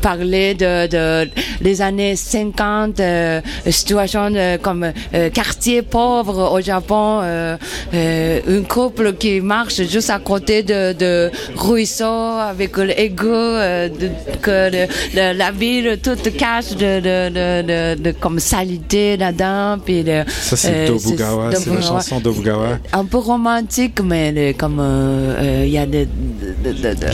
[0.00, 1.28] parler de,
[1.60, 4.92] les années 50, euh, situation de, comme
[5.32, 7.56] quartier pauvre au Japon, euh,
[7.94, 14.10] euh, un couple qui marche juste à côté de, de ruisseau avec l'égout, euh, de-
[14.40, 19.78] que le- le- la ville toute cache de, comme salité là-dedans.
[19.84, 22.78] Puis Ça, c'est euh, Dobugawa, c'est la chanson Dobugawa.
[22.92, 26.06] un peu romantique, mais comme euh, il y a de,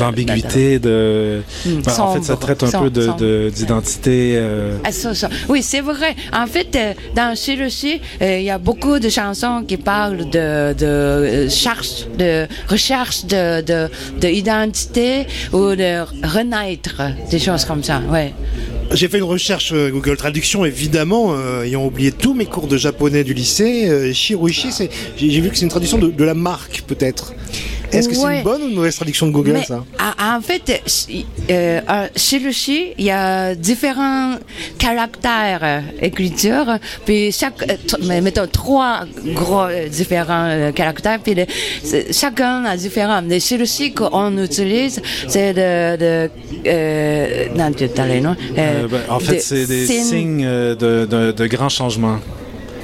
[0.00, 1.42] L'ambiguïté de.
[1.66, 4.40] Hmm, Ben, en fait, ça traite un sombre, peu d'identité.
[4.84, 4.88] Ah.
[5.48, 6.14] Oui, c'est vrai.
[6.32, 6.76] En fait,
[7.14, 11.48] dans Chiroshi, euh, il y a beaucoup de chansons qui parlent de, de euh,
[12.18, 13.88] de recherche de, de,
[15.52, 18.00] ou de renaître, des choses comme ça.
[18.10, 18.32] Ouais.
[18.92, 22.78] J'ai fait une recherche euh, Google Traduction, évidemment, euh, ayant oublié tous mes cours de
[22.78, 23.86] japonais du lycée.
[23.88, 27.34] Euh, j'ai vu que c'est une traduction de, de la marque, peut-être.
[27.92, 30.40] Est-ce que c'est une bonne ou une mauvaise traduction de Google, Mais, ça en- en
[30.40, 30.82] fait,
[31.50, 31.80] euh,
[32.16, 34.34] chez le chi, il y a différents
[34.78, 39.00] caractères euh, écriture, puis chaque, euh, mettons trois
[39.34, 41.46] gros euh, différents euh, caractères, puis le-
[42.12, 43.20] chacun a différent.
[43.22, 46.30] Mais chez le chi qu'on utilise, c'est de, de
[46.66, 47.84] euh, non, tu
[48.22, 48.36] non?
[48.56, 52.18] euh, ben, en fait, de c'est des signes signes de, de, de grands changements.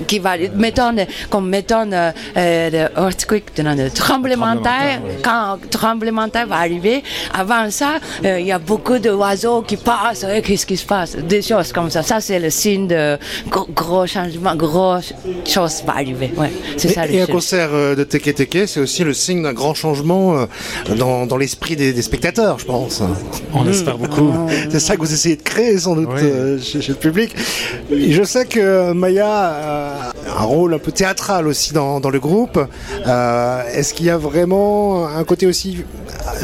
[0.06, 0.94] Qui va, mettons,
[1.30, 6.56] comme mettons, euh, euh, le earthquake, de tremblement de terre, quand tremblement de terre va
[6.56, 10.86] arriver, avant ça, euh, il y a beaucoup d'oiseaux qui passent, euh, qu'est-ce qui se
[10.86, 12.02] passe, des choses comme ça.
[12.02, 13.18] Ça, c'est le signe de
[13.48, 14.96] gros, gros changement, gros
[15.46, 16.30] chose va arriver.
[16.36, 17.06] Ouais, c'est ça.
[17.06, 20.46] Et, le et un concert de Teke Teke, c'est aussi le signe d'un grand changement
[20.96, 23.02] dans, dans l'esprit des, des spectateurs, je pense.
[23.52, 24.32] On espère beaucoup.
[24.70, 26.62] C'est ça que vous essayez de créer, sans doute, Oui.
[26.62, 27.34] chez, chez le public.
[27.90, 29.83] Et je sais que Maya
[30.26, 32.58] un rôle un peu théâtral aussi dans, le groupe.
[33.06, 35.84] Euh, Est-ce qu'il y a vraiment un côté aussi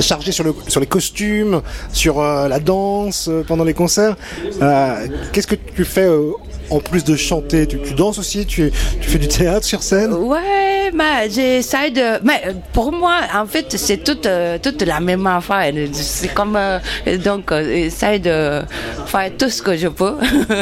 [0.01, 1.63] chargé sur, sur les costumes,
[1.93, 4.17] sur euh, la danse euh, pendant les concerts?
[4.63, 6.33] Euh, Qu'est-ce que tu fais euh,
[6.71, 10.13] en plus de chanter tu, tu danses aussi tu, tu fais du théâtre sur scène?
[10.13, 12.23] Ouais, mais j'essaie de.
[12.25, 12.43] Mais
[12.73, 15.73] pour moi, en fait, c'est toute, euh, toute la même affaire.
[15.93, 16.57] C'est comme.
[16.57, 16.79] euh,
[17.25, 18.61] donc, euh, j'essaie de
[19.07, 20.15] faire tout ce que je peux.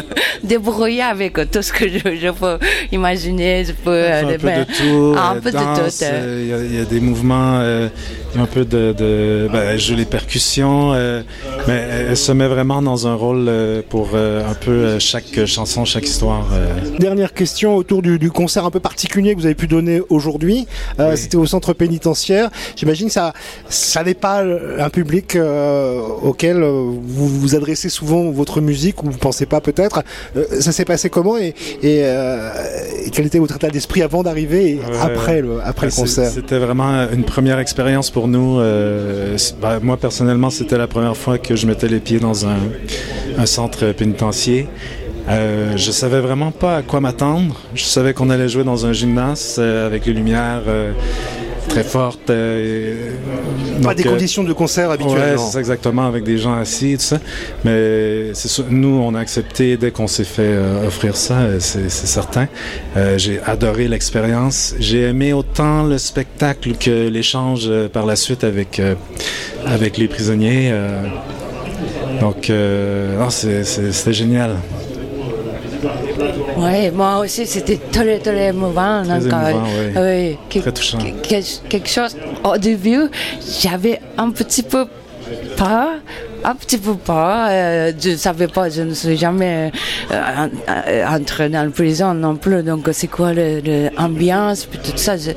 [0.44, 2.58] Débrouiller avec tout ce que je, je peux
[2.92, 3.64] imaginer.
[3.64, 3.90] Je peux.
[4.06, 6.04] Un euh, peu ben, de tout, un peu de danse, tout.
[6.04, 6.10] euh.
[6.12, 7.88] euh, il y a- il y, a des mouvements, euh,
[8.32, 11.22] il y a un peu de, de ben, elle joue les percussions, euh,
[11.66, 15.44] mais elle se met vraiment dans un rôle euh, pour euh, un peu euh, chaque
[15.46, 16.46] chanson, chaque histoire.
[16.52, 16.98] euh.
[16.98, 20.66] Dernière question autour du, du concert un peu particulier que vous avez pu donner aujourd'hui.
[21.00, 22.50] Euh, C'était au centre pénitentiaire.
[22.76, 23.32] J'imagine que ça,
[23.68, 26.70] ça n'est pas un public euh, auquel euh,
[27.02, 30.02] vous vous adressez souvent votre musique ou vous pensez pas peut-être.
[30.36, 32.50] Euh, ça s'est passé comment et, et, euh,
[33.06, 36.30] et quel était votre état d'esprit avant d'arriver et Ouais, après le, après le concert
[36.30, 38.58] C'était vraiment une première expérience pour nous.
[38.60, 42.56] euh, ben, moi, personnellement, c'était la première fois que je mettais les pieds dans un,
[43.36, 44.66] un centre pénitentiaire.
[45.30, 47.54] Euh, je savais vraiment pas à quoi m'attendre.
[47.74, 50.92] Je savais qu'on allait jouer dans un gymnase euh, avec les lumières euh,
[51.68, 52.30] très fortes.
[52.30, 53.10] euh,
[53.78, 55.36] et- Pas donc, des euh, conditions de concert Ouais, habituellement.
[55.46, 57.18] c'est ça exactement, avec des gens assis et tout ça.
[57.64, 62.48] Mais sûr, nous, on a accepté dès qu'on s'est fait euh, offrir ça, c'est certain.
[62.96, 64.74] Euh, J'ai adoré l'expérience.
[64.80, 68.94] J'ai aimé autant le spectacle que l'échange par la suite avec, euh,
[69.66, 70.70] avec les prisonniers.
[70.72, 71.02] euh.
[72.22, 74.56] donc, euh, c'était génial.
[76.56, 79.02] Oui, moi aussi, c'était très, très émouvant.
[79.04, 79.92] Très donc, euh, émouvant, oui.
[79.96, 80.98] oui, que- Très touchant.
[80.98, 83.02] que- que- quelque chose, au début,
[83.60, 84.86] j'avais un petit peu
[85.56, 85.88] peur,
[86.44, 87.46] un petit peu peur.
[87.50, 89.70] euh, je ne savais pas, je ne suis jamais
[90.10, 92.62] euh, en- euh, entrée dans la prison non plus.
[92.62, 95.16] Donc, c'est quoi l'ambiance, puis tout ça.
[95.16, 95.30] je-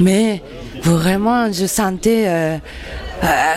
[0.00, 0.42] mais
[0.82, 2.56] vraiment, je sentais euh,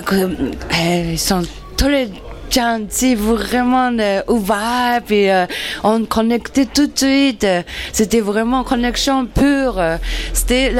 [0.09, 1.43] qu'ils sont
[1.77, 2.07] très
[2.51, 5.45] gentils, vraiment euh, ouverts, puis euh,
[5.83, 7.43] on connectait tout de suite.
[7.43, 7.61] euh,
[7.93, 9.75] C'était vraiment connexion pure.
[9.79, 9.97] euh,
[10.33, 10.71] C'était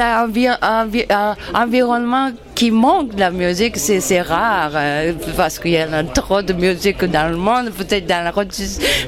[1.52, 6.52] l'environnement qui manque de la musique, c'est rare, euh, parce qu'il y a trop de
[6.52, 8.32] musique dans le monde, peut-être dans la,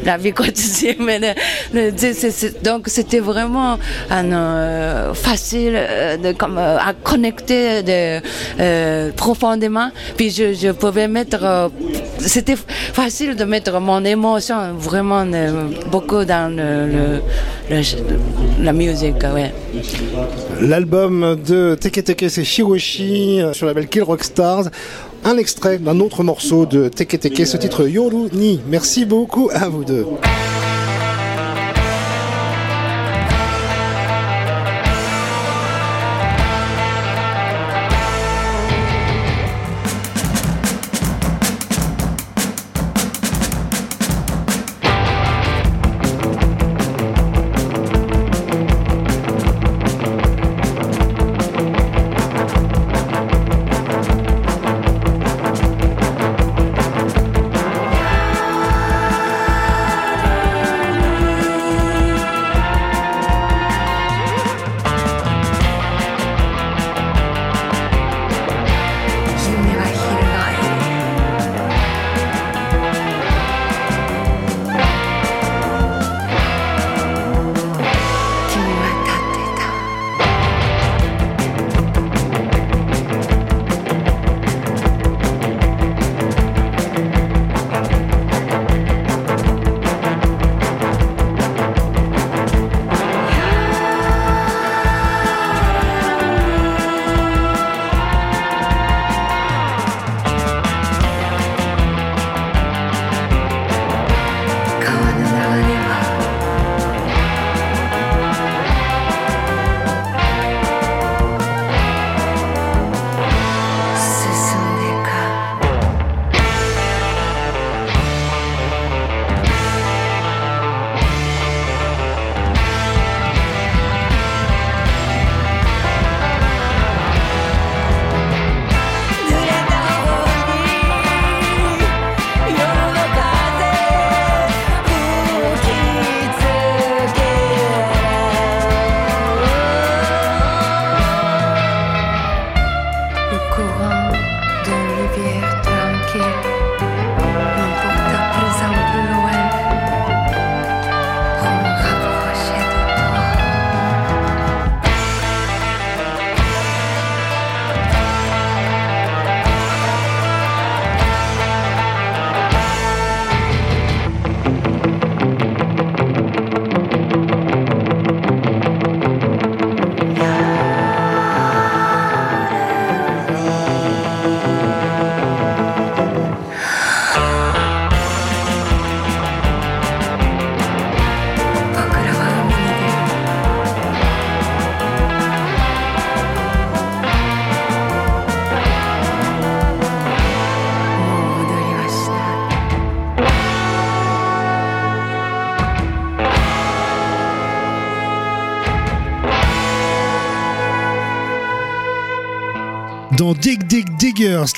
[0.04, 1.34] la vie quotidienne, mais le-
[1.74, 3.78] le- c'est- c'est- c'est- donc c'était vraiment
[4.10, 8.20] euh, facile euh, de, comme, euh, à connecter de,
[8.60, 9.90] euh, profondément.
[10.16, 11.68] Puis je, je pouvais mettre, euh,
[12.26, 16.54] c'était facile de mettre mon émotion vraiment euh, beaucoup dans
[18.60, 19.22] la musique.
[19.22, 19.52] Ouais.
[20.60, 24.64] L'album de Teke Teke, c'est Shiroshi euh, sur la label Kill Rock Stars.
[25.24, 28.60] Un extrait d'un autre morceau de Teke Teke, ce titre Yoru Ni.
[28.68, 30.06] Merci beaucoup à vous deux.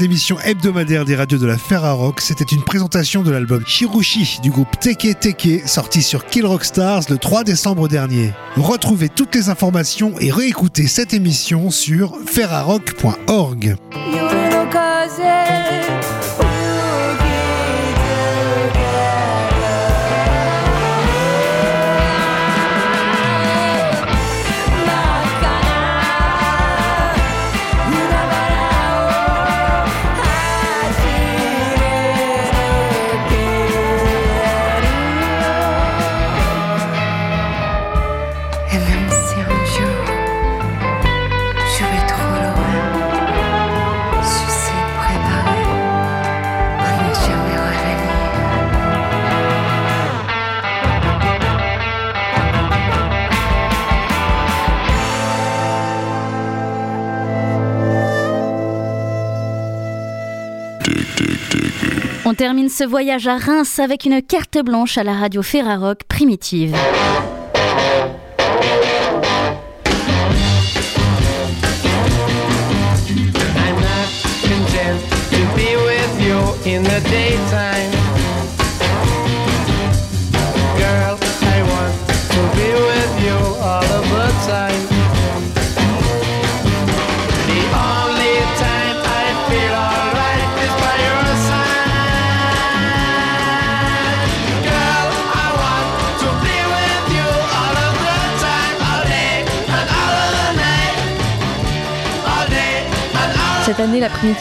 [0.01, 4.79] L'émission hebdomadaire des radios de la Ferrarock, c'était une présentation de l'album Shirushi du groupe
[4.81, 8.33] Teke Teke, sorti sur Kill Rock Stars le 3 décembre dernier.
[8.57, 13.77] Retrouvez toutes les informations et réécoutez cette émission sur ferrarock.org.
[62.37, 66.77] termine ce voyage à Reims avec une carte blanche à la radio Ferrarock primitive.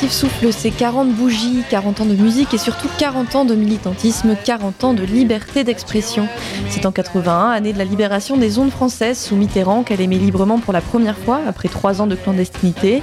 [0.09, 4.83] Souffle ses 40 bougies, 40 ans de musique et surtout 40 ans de militantisme, 40
[4.83, 6.27] ans de liberté d'expression.
[6.69, 10.59] C'est en 81, année de la libération des ondes françaises sous Mitterrand, qu'elle émet librement
[10.59, 13.01] pour la première fois après trois ans de clandestinité.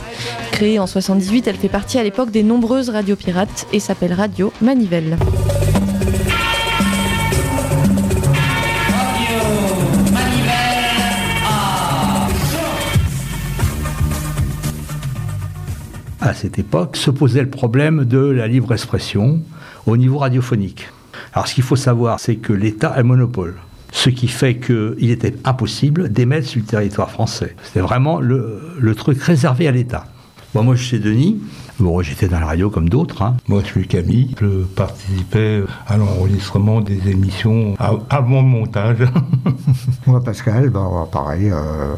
[0.53, 4.53] Créée en 78, elle fait partie à l'époque des nombreuses radios pirates et s'appelle Radio
[4.61, 5.17] Manivelle.
[16.23, 19.41] À cette époque, se posait le problème de la libre expression
[19.87, 20.89] au niveau radiophonique.
[21.35, 23.57] Alors ce qu'il faut savoir, c'est que l'État a le monopole.
[23.91, 27.55] Ce qui fait qu'il était impossible d'émettre sur le territoire français.
[27.65, 30.07] C'était vraiment le, le truc réservé à l'État.
[30.55, 31.41] Bon, moi, je suis Denis.
[31.79, 33.23] Bon, j'étais dans la radio comme d'autres.
[33.23, 33.37] hein.
[33.49, 34.35] Moi, je suis Camille.
[34.41, 37.75] Je participais à l'enregistrement des émissions
[38.11, 38.99] avant le montage.
[40.07, 41.95] Moi, Pascal, bah, pareil, euh,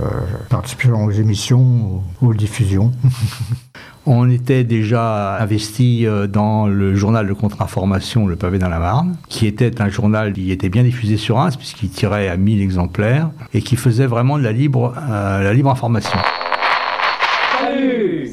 [0.50, 2.92] participant aux émissions, aux diffusions.
[4.06, 9.16] On était déjà investi euh, dans le journal de contre-information Le Pavé dans la Marne,
[9.30, 13.30] qui était un journal qui était bien diffusé sur Reims, puisqu'il tirait à 1000 exemplaires,
[13.54, 16.18] et qui faisait vraiment de la libre, euh, la libre information.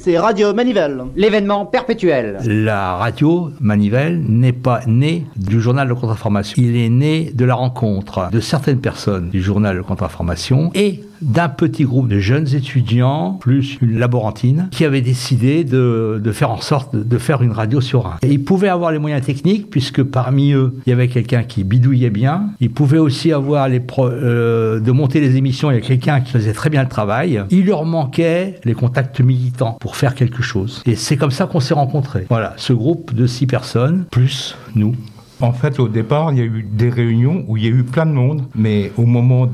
[0.01, 2.39] C'est Radio Manivelle, l'événement perpétuel.
[2.43, 6.55] La radio Manivelle n'est pas née du journal de contre-information.
[6.57, 11.49] Il est né de la rencontre de certaines personnes du journal de contre-information et d'un
[11.49, 16.61] petit groupe de jeunes étudiants, plus une laborantine, qui avait décidé de, de faire en
[16.61, 18.17] sorte de, faire une radio sur un.
[18.23, 21.63] Et ils pouvaient avoir les moyens techniques, puisque parmi eux, il y avait quelqu'un qui
[21.63, 22.49] bidouillait bien.
[22.59, 26.31] Ils pouvaient aussi avoir les euh, de monter les émissions, il y a quelqu'un qui
[26.31, 27.41] faisait très bien le travail.
[27.51, 30.81] Il leur manquait les contacts militants pour faire quelque chose.
[30.85, 32.25] Et c'est comme ça qu'on s'est rencontrés.
[32.29, 34.95] Voilà, ce groupe de six personnes, plus nous.
[35.41, 37.83] En fait, au départ, il y a eu des réunions où il y a eu
[37.83, 39.49] plein de monde, mais au moment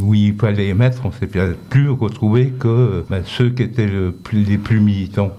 [0.00, 1.28] où il fallait émettre, on s'est
[1.68, 3.88] plus retrouvé que ben, ceux qui étaient
[4.32, 5.30] les plus militants.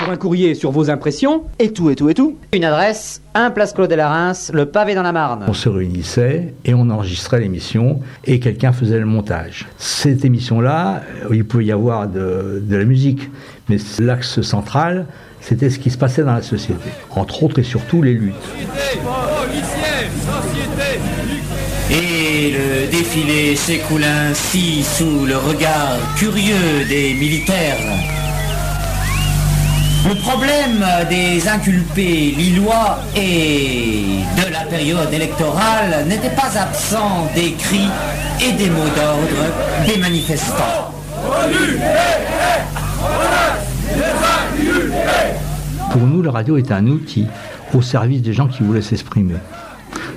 [0.00, 2.38] Pour un courrier sur vos impressions, et tout, et tout, et tout.
[2.54, 5.44] Une adresse, 1 place Claude de la Reims, le pavé dans la Marne.
[5.46, 9.68] On se réunissait et on enregistrait l'émission et quelqu'un faisait le montage.
[9.76, 13.28] Cette émission-là, euh, il pouvait y avoir de, de la musique,
[13.68, 15.04] mais l'axe central,
[15.42, 16.88] c'était ce qui se passait dans la société.
[17.10, 18.34] Entre autres et surtout les luttes.
[21.90, 27.76] Et le défilé s'écoule ainsi sous le regard curieux des militaires.
[30.08, 37.88] Le problème des inculpés lillois et de la période électorale n'était pas absent des cris
[38.42, 40.92] et des mots d'ordre des manifestants.
[45.92, 47.26] Pour nous, la radio est un outil
[47.74, 49.34] au service des gens qui voulaient s'exprimer.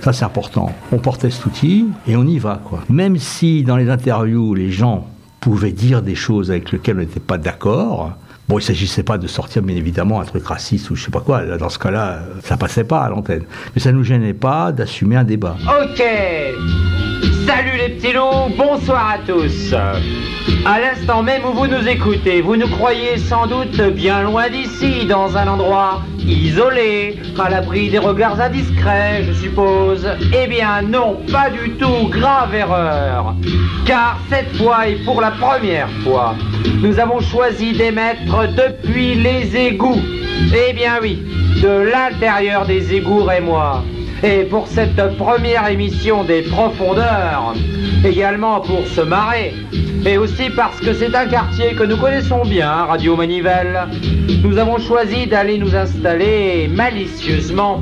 [0.01, 0.71] Ça, c'est important.
[0.91, 2.61] On portait cet outil et on y va.
[2.89, 5.07] Même si dans les interviews, les gens
[5.41, 8.13] pouvaient dire des choses avec lesquelles on n'était pas d'accord,
[8.53, 11.11] bon, il ne s'agissait pas de sortir, bien évidemment, un truc raciste ou je sais
[11.11, 11.43] pas quoi.
[11.57, 13.45] Dans ce cas-là, ça passait pas à l'antenne.
[13.73, 15.55] Mais ça ne nous gênait pas d'assumer un débat.
[15.81, 16.03] Ok,
[17.55, 19.75] Salut les petits loups, bonsoir à tous.
[20.65, 25.05] À l'instant même où vous nous écoutez, vous nous croyez sans doute bien loin d'ici,
[25.05, 30.07] dans un endroit isolé, à l'abri des regards indiscrets, je suppose.
[30.33, 33.35] Eh bien non, pas du tout, grave erreur.
[33.85, 36.33] Car cette fois et pour la première fois,
[36.81, 40.01] nous avons choisi d'émettre depuis les égouts.
[40.55, 41.21] Eh bien oui,
[41.61, 43.83] de l'intérieur des égouts rémois.
[44.25, 47.53] Et pour cette première émission des profondeurs,
[48.05, 49.53] également pour se marrer,
[50.05, 53.81] et aussi parce que c'est un quartier que nous connaissons bien, Radio Manivelle,
[54.41, 57.81] nous avons choisi d'aller nous installer malicieusement.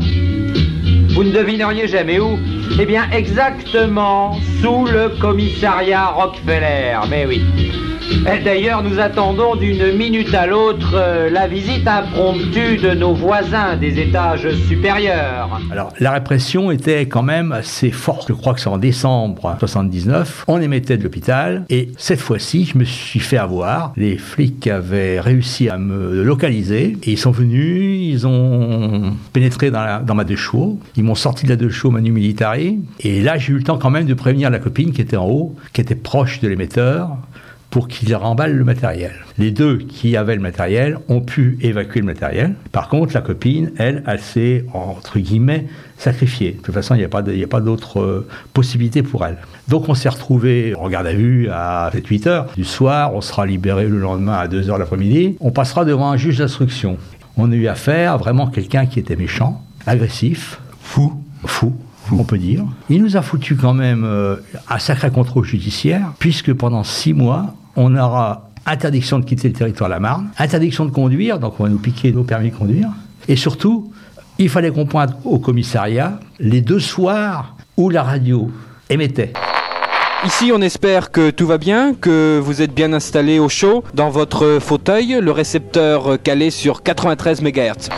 [1.09, 2.39] Vous ne devineriez jamais où
[2.79, 7.43] Eh bien exactement sous le commissariat Rockefeller, mais oui.
[8.11, 13.77] Et D'ailleurs, nous attendons d'une minute à l'autre euh, la visite impromptue de nos voisins
[13.77, 15.59] des étages supérieurs.
[15.71, 18.25] Alors, la répression était quand même assez forte.
[18.27, 20.45] Je crois que c'est en décembre 79.
[20.47, 21.65] On émettait de l'hôpital.
[21.69, 23.93] Et cette fois-ci, je me suis fait avoir.
[23.95, 26.97] Les flics avaient réussi à me localiser.
[27.03, 30.79] Et ils sont venus, ils ont pénétré dans ma deux chevaux.
[30.97, 32.79] Ils m'ont sorti de la deux chevaux Manu Militari.
[32.99, 35.27] Et là, j'ai eu le temps quand même de prévenir la copine qui était en
[35.27, 37.17] haut, qui était proche de l'émetteur
[37.71, 39.13] pour qu'il remballe le matériel.
[39.37, 42.53] Les deux qui avaient le matériel ont pu évacuer le matériel.
[42.73, 45.67] Par contre, la copine, elle, elle s'est, entre guillemets,
[45.97, 46.51] sacrifiée.
[46.51, 47.07] De toute façon, il n'y a
[47.47, 49.37] pas a d'autre euh, possibilité pour elle.
[49.69, 53.15] Donc on s'est retrouvés en garde à vue à 7-8 heures du soir.
[53.15, 55.37] On sera libéré le lendemain à 2 heures l'après-midi.
[55.39, 56.97] On passera devant un juge d'instruction.
[57.37, 61.73] On a eu affaire à vraiment quelqu'un qui était méchant, agressif, fou, fou,
[62.11, 62.65] on peut dire.
[62.89, 64.35] Il nous a foutu quand même euh,
[64.69, 69.89] un sacré contrôle judiciaire, puisque pendant six mois, on aura interdiction de quitter le territoire
[69.89, 72.89] de la Marne, interdiction de conduire, donc on va nous piquer nos permis de conduire,
[73.27, 73.91] et surtout,
[74.37, 78.51] il fallait qu'on pointe au commissariat les deux soirs où la radio
[78.89, 79.33] émettait.
[80.23, 84.11] Ici, on espère que tout va bien, que vous êtes bien installé au chaud dans
[84.11, 87.89] votre fauteuil, le récepteur calé sur 93 MHz.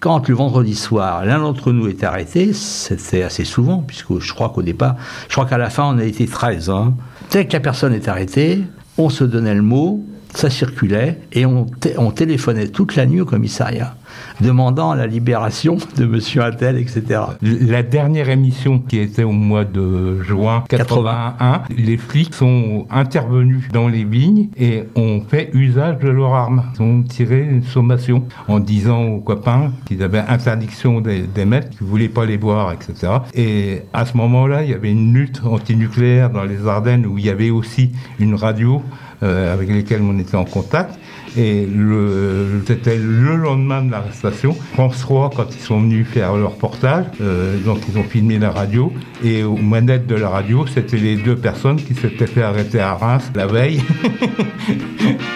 [0.00, 4.50] Quand le vendredi soir, l'un d'entre nous est arrêté, c'était assez souvent, puisque je crois
[4.50, 4.94] qu'au départ,
[5.28, 6.70] je crois qu'à la fin, on a été 13.
[6.70, 6.94] Hein.
[7.34, 8.60] Dès que la personne est arrêtée,
[8.96, 10.04] on se donnait le mot,
[10.36, 11.66] ça circulait, et on,
[11.98, 13.96] on téléphonait toute la nuit au commissariat,
[14.40, 17.20] demandant la libération de monsieur Attel, etc.
[17.42, 23.88] La dernière émission qui était au mois de juin 81, les flics sont intervenus dans
[23.88, 26.64] les vignes et ont fait usage de leur arme.
[26.78, 31.86] Ils ont tiré une sommation en disant aux copains qu'ils avaient interdiction d'é- d'émettre, qu'ils
[31.86, 33.12] ne voulaient pas les boire, etc.
[33.34, 37.24] Et à ce moment-là, il y avait une lutte antinucléaire dans les Ardennes où il
[37.24, 38.82] y avait aussi une radio
[39.22, 40.98] euh, avec lesquelles on était en contact.
[41.36, 44.56] Et le- c'était le lendemain de l'arrestation.
[44.74, 48.50] France 3, quand ils sont venus faire leur reportage, euh, donc ils ont filmé la
[48.50, 48.92] radio.
[49.24, 52.94] Et aux manettes de la radio, c'était les deux personnes qui s'étaient fait arrêter à
[52.94, 53.82] Reims la veille.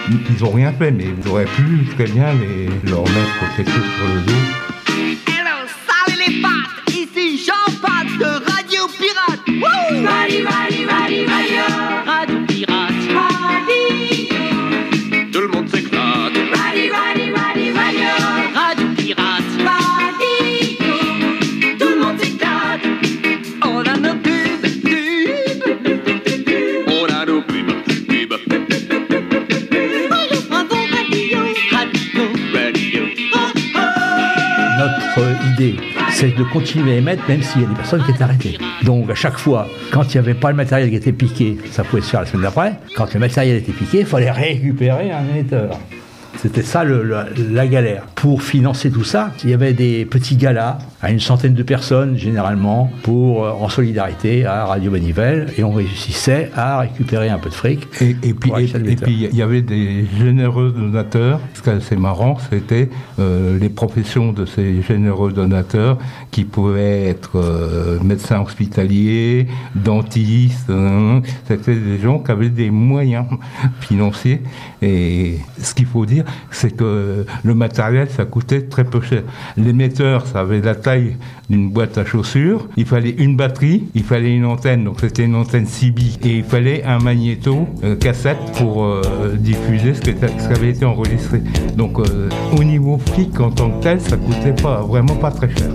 [0.09, 3.83] ils n'ont rien fait, mais ils auraient pu très bien les, leur mettre quelque chose
[3.83, 4.58] sur le dos.
[36.19, 38.57] C'est de continuer à émettre même s'il y a des personnes qui étaient arrêtées.
[38.83, 41.85] Donc à chaque fois, quand il n'y avait pas le matériel qui était piqué, ça
[41.85, 42.73] pouvait se faire la semaine d'après.
[42.93, 45.79] Quand le matériel était piqué, il fallait récupérer un émetteur.
[46.41, 47.03] C'était ça le-
[47.51, 48.03] la galère.
[48.15, 52.15] Pour financer tout ça, il y avait des petits galas à une centaine de personnes
[52.17, 57.49] généralement pour euh, en solidarité à Radio Manivelle et on réussissait à récupérer un peu
[57.49, 57.81] de fric.
[58.01, 61.41] Et, puis, et, et puis, il y avait des généreux donateurs.
[61.55, 65.97] Ce qui est assez marrant, c'était euh, les professions de ces généreux donateurs
[66.31, 70.69] qui pouvaient être euh, médecins hospitaliers, dentistes.
[70.69, 71.21] hein.
[71.47, 73.25] C'était des gens qui avaient des moyens
[73.81, 74.41] financiers.
[74.81, 79.23] Et ce qu'il faut dire, c'est que le matériel, ça coûtait très peu cher.
[79.57, 81.17] L'émetteur, ça avait la taille
[81.49, 82.67] d'une boîte à chaussures.
[82.77, 86.01] Il fallait une batterie, il fallait une antenne, donc c'était une antenne CB.
[86.23, 89.01] Et il fallait un magnéto euh, cassette pour euh,
[89.37, 91.41] diffuser ce ce qui avait été enregistré.
[91.75, 95.49] Donc euh, au niveau fric en tant que tel, ça coûtait pas, vraiment pas très
[95.49, 95.69] cher.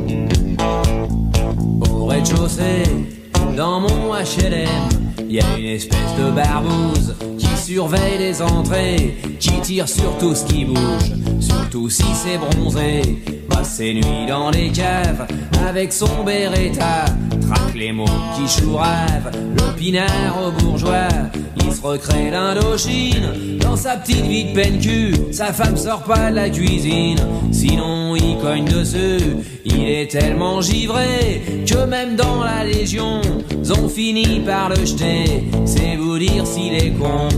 [5.29, 10.45] Y a une espèce de barbouze qui surveille les entrées, qui tire sur tout ce
[10.45, 13.03] qui bouge, surtout si c'est bronzé.
[13.49, 15.27] passe ses nuits dans les caves
[15.67, 17.05] avec son Beretta,
[17.47, 18.05] traque les mots
[18.37, 21.09] qui chourave, le pinard au bourgeois.
[21.57, 25.15] Il se recrée l'Indochine dans sa petite vie de peine cul.
[25.33, 27.19] Sa femme sort pas de la cuisine,
[27.53, 29.37] sinon il cogne dessus.
[29.65, 33.21] Il est tellement givré que même dans la Légion,
[33.51, 35.45] ils ont fini par le jeter.
[35.65, 37.29] C'est vous dire s'il est con.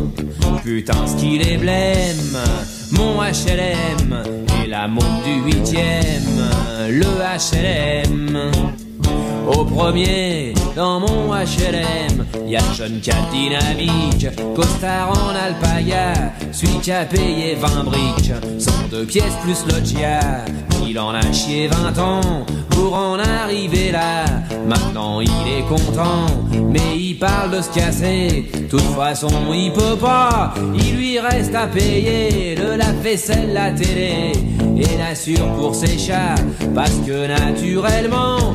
[0.63, 2.39] Putain, ce qu'il est blême,
[2.93, 4.23] mon HLM
[4.65, 6.43] et la montre du huitième,
[6.89, 8.51] le HLM.
[9.47, 14.27] Au premier, dans mon HLM, y a le jeune cap dynamique,
[14.57, 20.19] costard en alpaga, celui qui a payé 20 briques, sont deux pièces plus loggia.
[20.89, 24.25] Il en a chié 20 ans pour en arriver là.
[24.67, 28.51] Maintenant il est content, mais il parle de se casser.
[28.69, 34.33] Toute façon, il peut pas, il lui reste à payer le lave-vaisselle, la télé
[34.77, 36.35] et l'assure pour ses chats.
[36.75, 38.55] Parce que naturellement,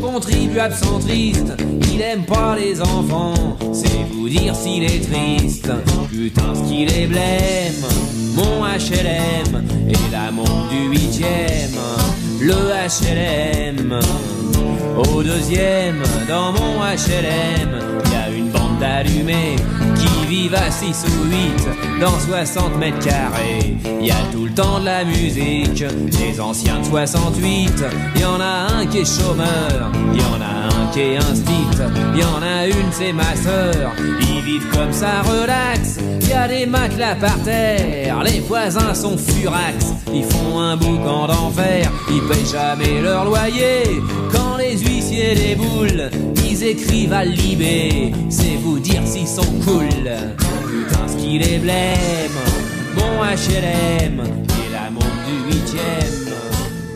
[0.00, 1.54] contribuable centriste,
[1.92, 3.56] il aime pas les enfants.
[3.72, 5.70] C'est vous dire s'il est triste.
[6.10, 7.84] Putain, ce qu'il est blême,
[8.34, 11.78] mon HLM et la montre du huitième,
[12.40, 13.98] le HLM.
[14.96, 17.78] Au deuxième, dans mon HLM,
[18.10, 19.87] y a une bande d'allumés qui
[20.28, 23.76] vivent à 6 ou 8 dans 60 mètres carrés.
[24.00, 25.84] Y a tout le temps de la musique,
[26.20, 27.84] les anciens de 68.
[28.16, 31.68] Y en a un qui est chômeur, y en a un qui est instit.
[32.14, 33.92] Y en a une, c'est ma sœur.
[34.20, 35.98] Ils vivent comme ça, relax.
[36.28, 39.94] Y a des matelas par terre, les voisins sont furax.
[40.12, 44.02] Ils font un boucan d'enfer, ils payent jamais leur loyer.
[45.18, 46.10] Les huissiers déboulent,
[46.48, 48.12] ils écrivent à Libé.
[48.30, 49.88] C'est vous dire s'ils sont cool.
[49.88, 52.38] Putain, ce qu'il est blême.
[52.96, 56.34] Mon HLM et la montre du huitième.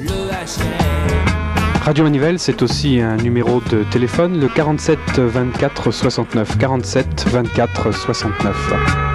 [0.01, 1.83] Le HLM.
[1.85, 6.59] Radio Manivelle, c'est aussi un numéro de téléphone, le 47 24 69.
[6.59, 9.12] 47 24 69.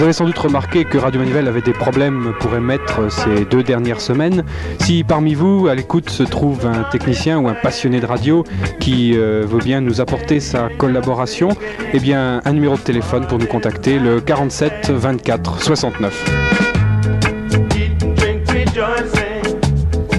[0.00, 3.62] Vous avez sans doute remarqué que Radio Manivelle avait des problèmes pour émettre ces deux
[3.62, 4.44] dernières semaines.
[4.80, 8.42] Si parmi vous, à l'écoute, se trouve un technicien ou un passionné de radio
[8.80, 11.50] qui euh, veut bien nous apporter sa collaboration,
[11.92, 16.30] eh bien, un numéro de téléphone pour nous contacter, le 47 24 69.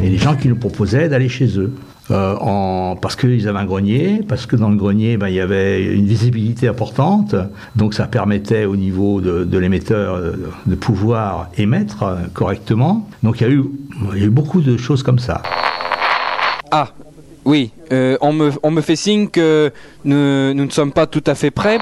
[0.03, 1.73] Et les gens qui nous proposaient d'aller chez eux.
[2.09, 5.39] Euh, en, parce qu'ils avaient un grenier, parce que dans le grenier, ben, il y
[5.39, 7.35] avait une visibilité importante,
[7.75, 10.19] donc ça permettait au niveau de, de l'émetteur
[10.65, 13.07] de pouvoir émettre euh, correctement.
[13.23, 13.63] Donc il y, a eu,
[14.13, 15.41] il y a eu beaucoup de choses comme ça.
[16.71, 16.89] Ah,
[17.45, 19.71] oui, euh, on, me, on me fait signe que
[20.03, 21.79] nous, nous ne sommes pas tout à fait prêts.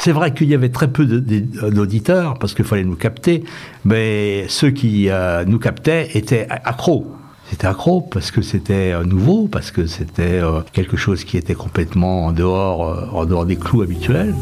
[0.00, 3.44] C'est vrai qu'il y avait très peu d'auditeurs parce qu'il fallait nous capter,
[3.84, 7.06] mais ceux qui euh, nous captaient étaient accros.
[7.50, 11.54] C'était accro parce que c'était euh, nouveau, parce que c'était euh, quelque chose qui était
[11.54, 14.34] complètement en dehors, euh, en dehors des clous habituels.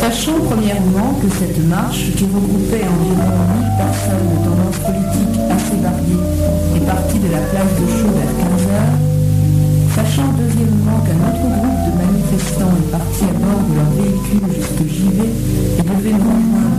[0.00, 6.76] Sachant premièrement que cette marche, qui regroupait environ 1000 personnes de tendance politique assez variées,
[6.76, 8.98] est partie de la place de Chaux vers 15 heures,
[9.94, 14.92] sachant deuxièmement qu'un autre groupe de manifestants est parti à bord de leur véhicule jusque
[14.92, 15.22] JV
[15.78, 16.77] et devait rejoindre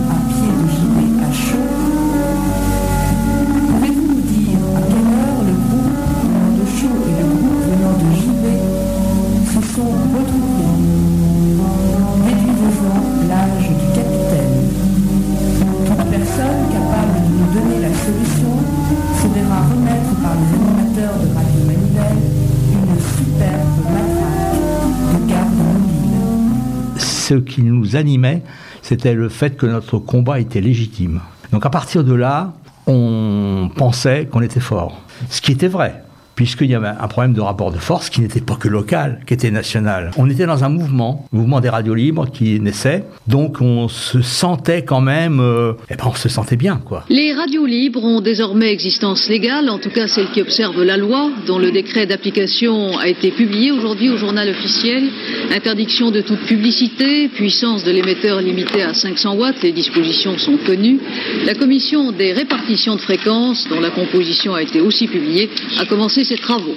[27.30, 28.42] Ce qui nous animait,
[28.82, 31.20] c'était le fait que notre combat était légitime.
[31.52, 32.54] Donc à partir de là,
[32.88, 35.00] on pensait qu'on était fort.
[35.28, 36.02] Ce qui était vrai,
[36.40, 39.34] puisqu'il y avait un problème de rapport de force qui n'était pas que local, qui
[39.34, 40.10] était national.
[40.16, 44.22] On était dans un mouvement, le mouvement des radios libres qui naissait, donc on se
[44.22, 47.04] sentait quand même, euh, eh ben on se sentait bien quoi.
[47.10, 51.30] Les radios libres ont désormais existence légale, en tout cas celles qui observent la loi,
[51.46, 55.10] dont le décret d'application a été publié aujourd'hui au journal officiel.
[55.54, 61.00] Interdiction de toute publicité, puissance de l'émetteur limitée à 500 watts, les dispositions sont connues.
[61.44, 66.24] La commission des répartitions de fréquences, dont la composition a été aussi publiée, a commencé
[66.36, 66.74] travaux.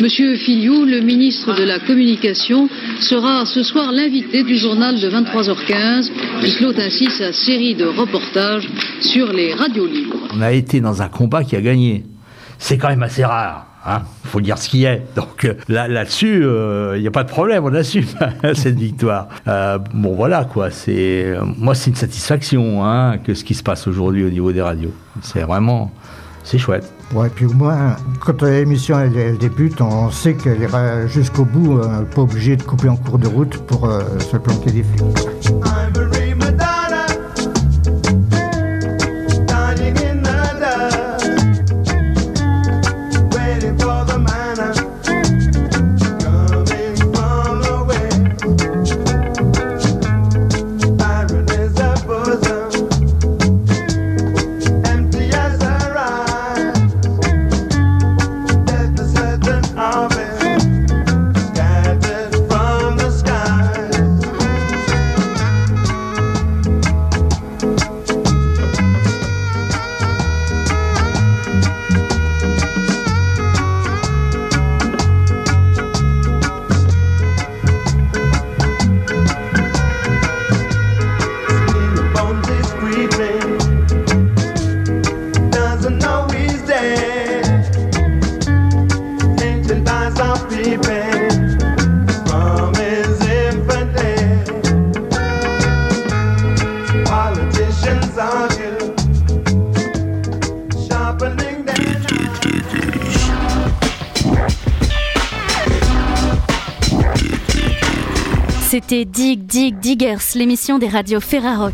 [0.00, 2.68] Monsieur Filiou, le ministre de la Communication,
[3.00, 6.10] sera ce soir l'invité du journal de 23h15,
[6.42, 8.68] qui clôt ainsi sa série de reportages
[9.00, 10.28] sur les radios libres.
[10.34, 12.04] On a été dans un combat qui a gagné.
[12.58, 13.66] C'est quand même assez rare.
[13.86, 14.02] Hein
[14.34, 15.02] faut dire ce qui est.
[15.14, 16.42] Donc euh, là, là-dessus,
[16.94, 18.04] il n'y a pas de problème, on assume
[18.54, 19.28] cette victoire.
[19.46, 20.70] Euh, bon, voilà quoi.
[20.88, 24.62] Euh, moi, c'est une satisfaction hein, que ce qui se passe aujourd'hui au niveau des
[24.62, 24.92] radios.
[25.22, 25.92] C'est vraiment,
[26.42, 26.92] c'est chouette.
[27.14, 32.02] Ouais, puis au moins, quand l'émission elle, débute, on sait qu'elle ira jusqu'au bout, euh,
[32.02, 35.54] pas obligé de couper en cours de route pour euh, se planquer des flics.
[110.46, 111.72] Des radios Ferrarock.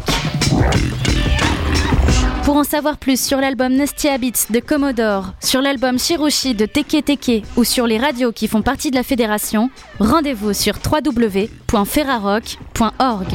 [2.44, 7.04] Pour en savoir plus sur l'album Nasty Habits de Commodore, sur l'album Shiroshi de Teke
[7.04, 13.26] Teke ou sur les radios qui font partie de la fédération, rendez-vous sur www.ferrarock.org.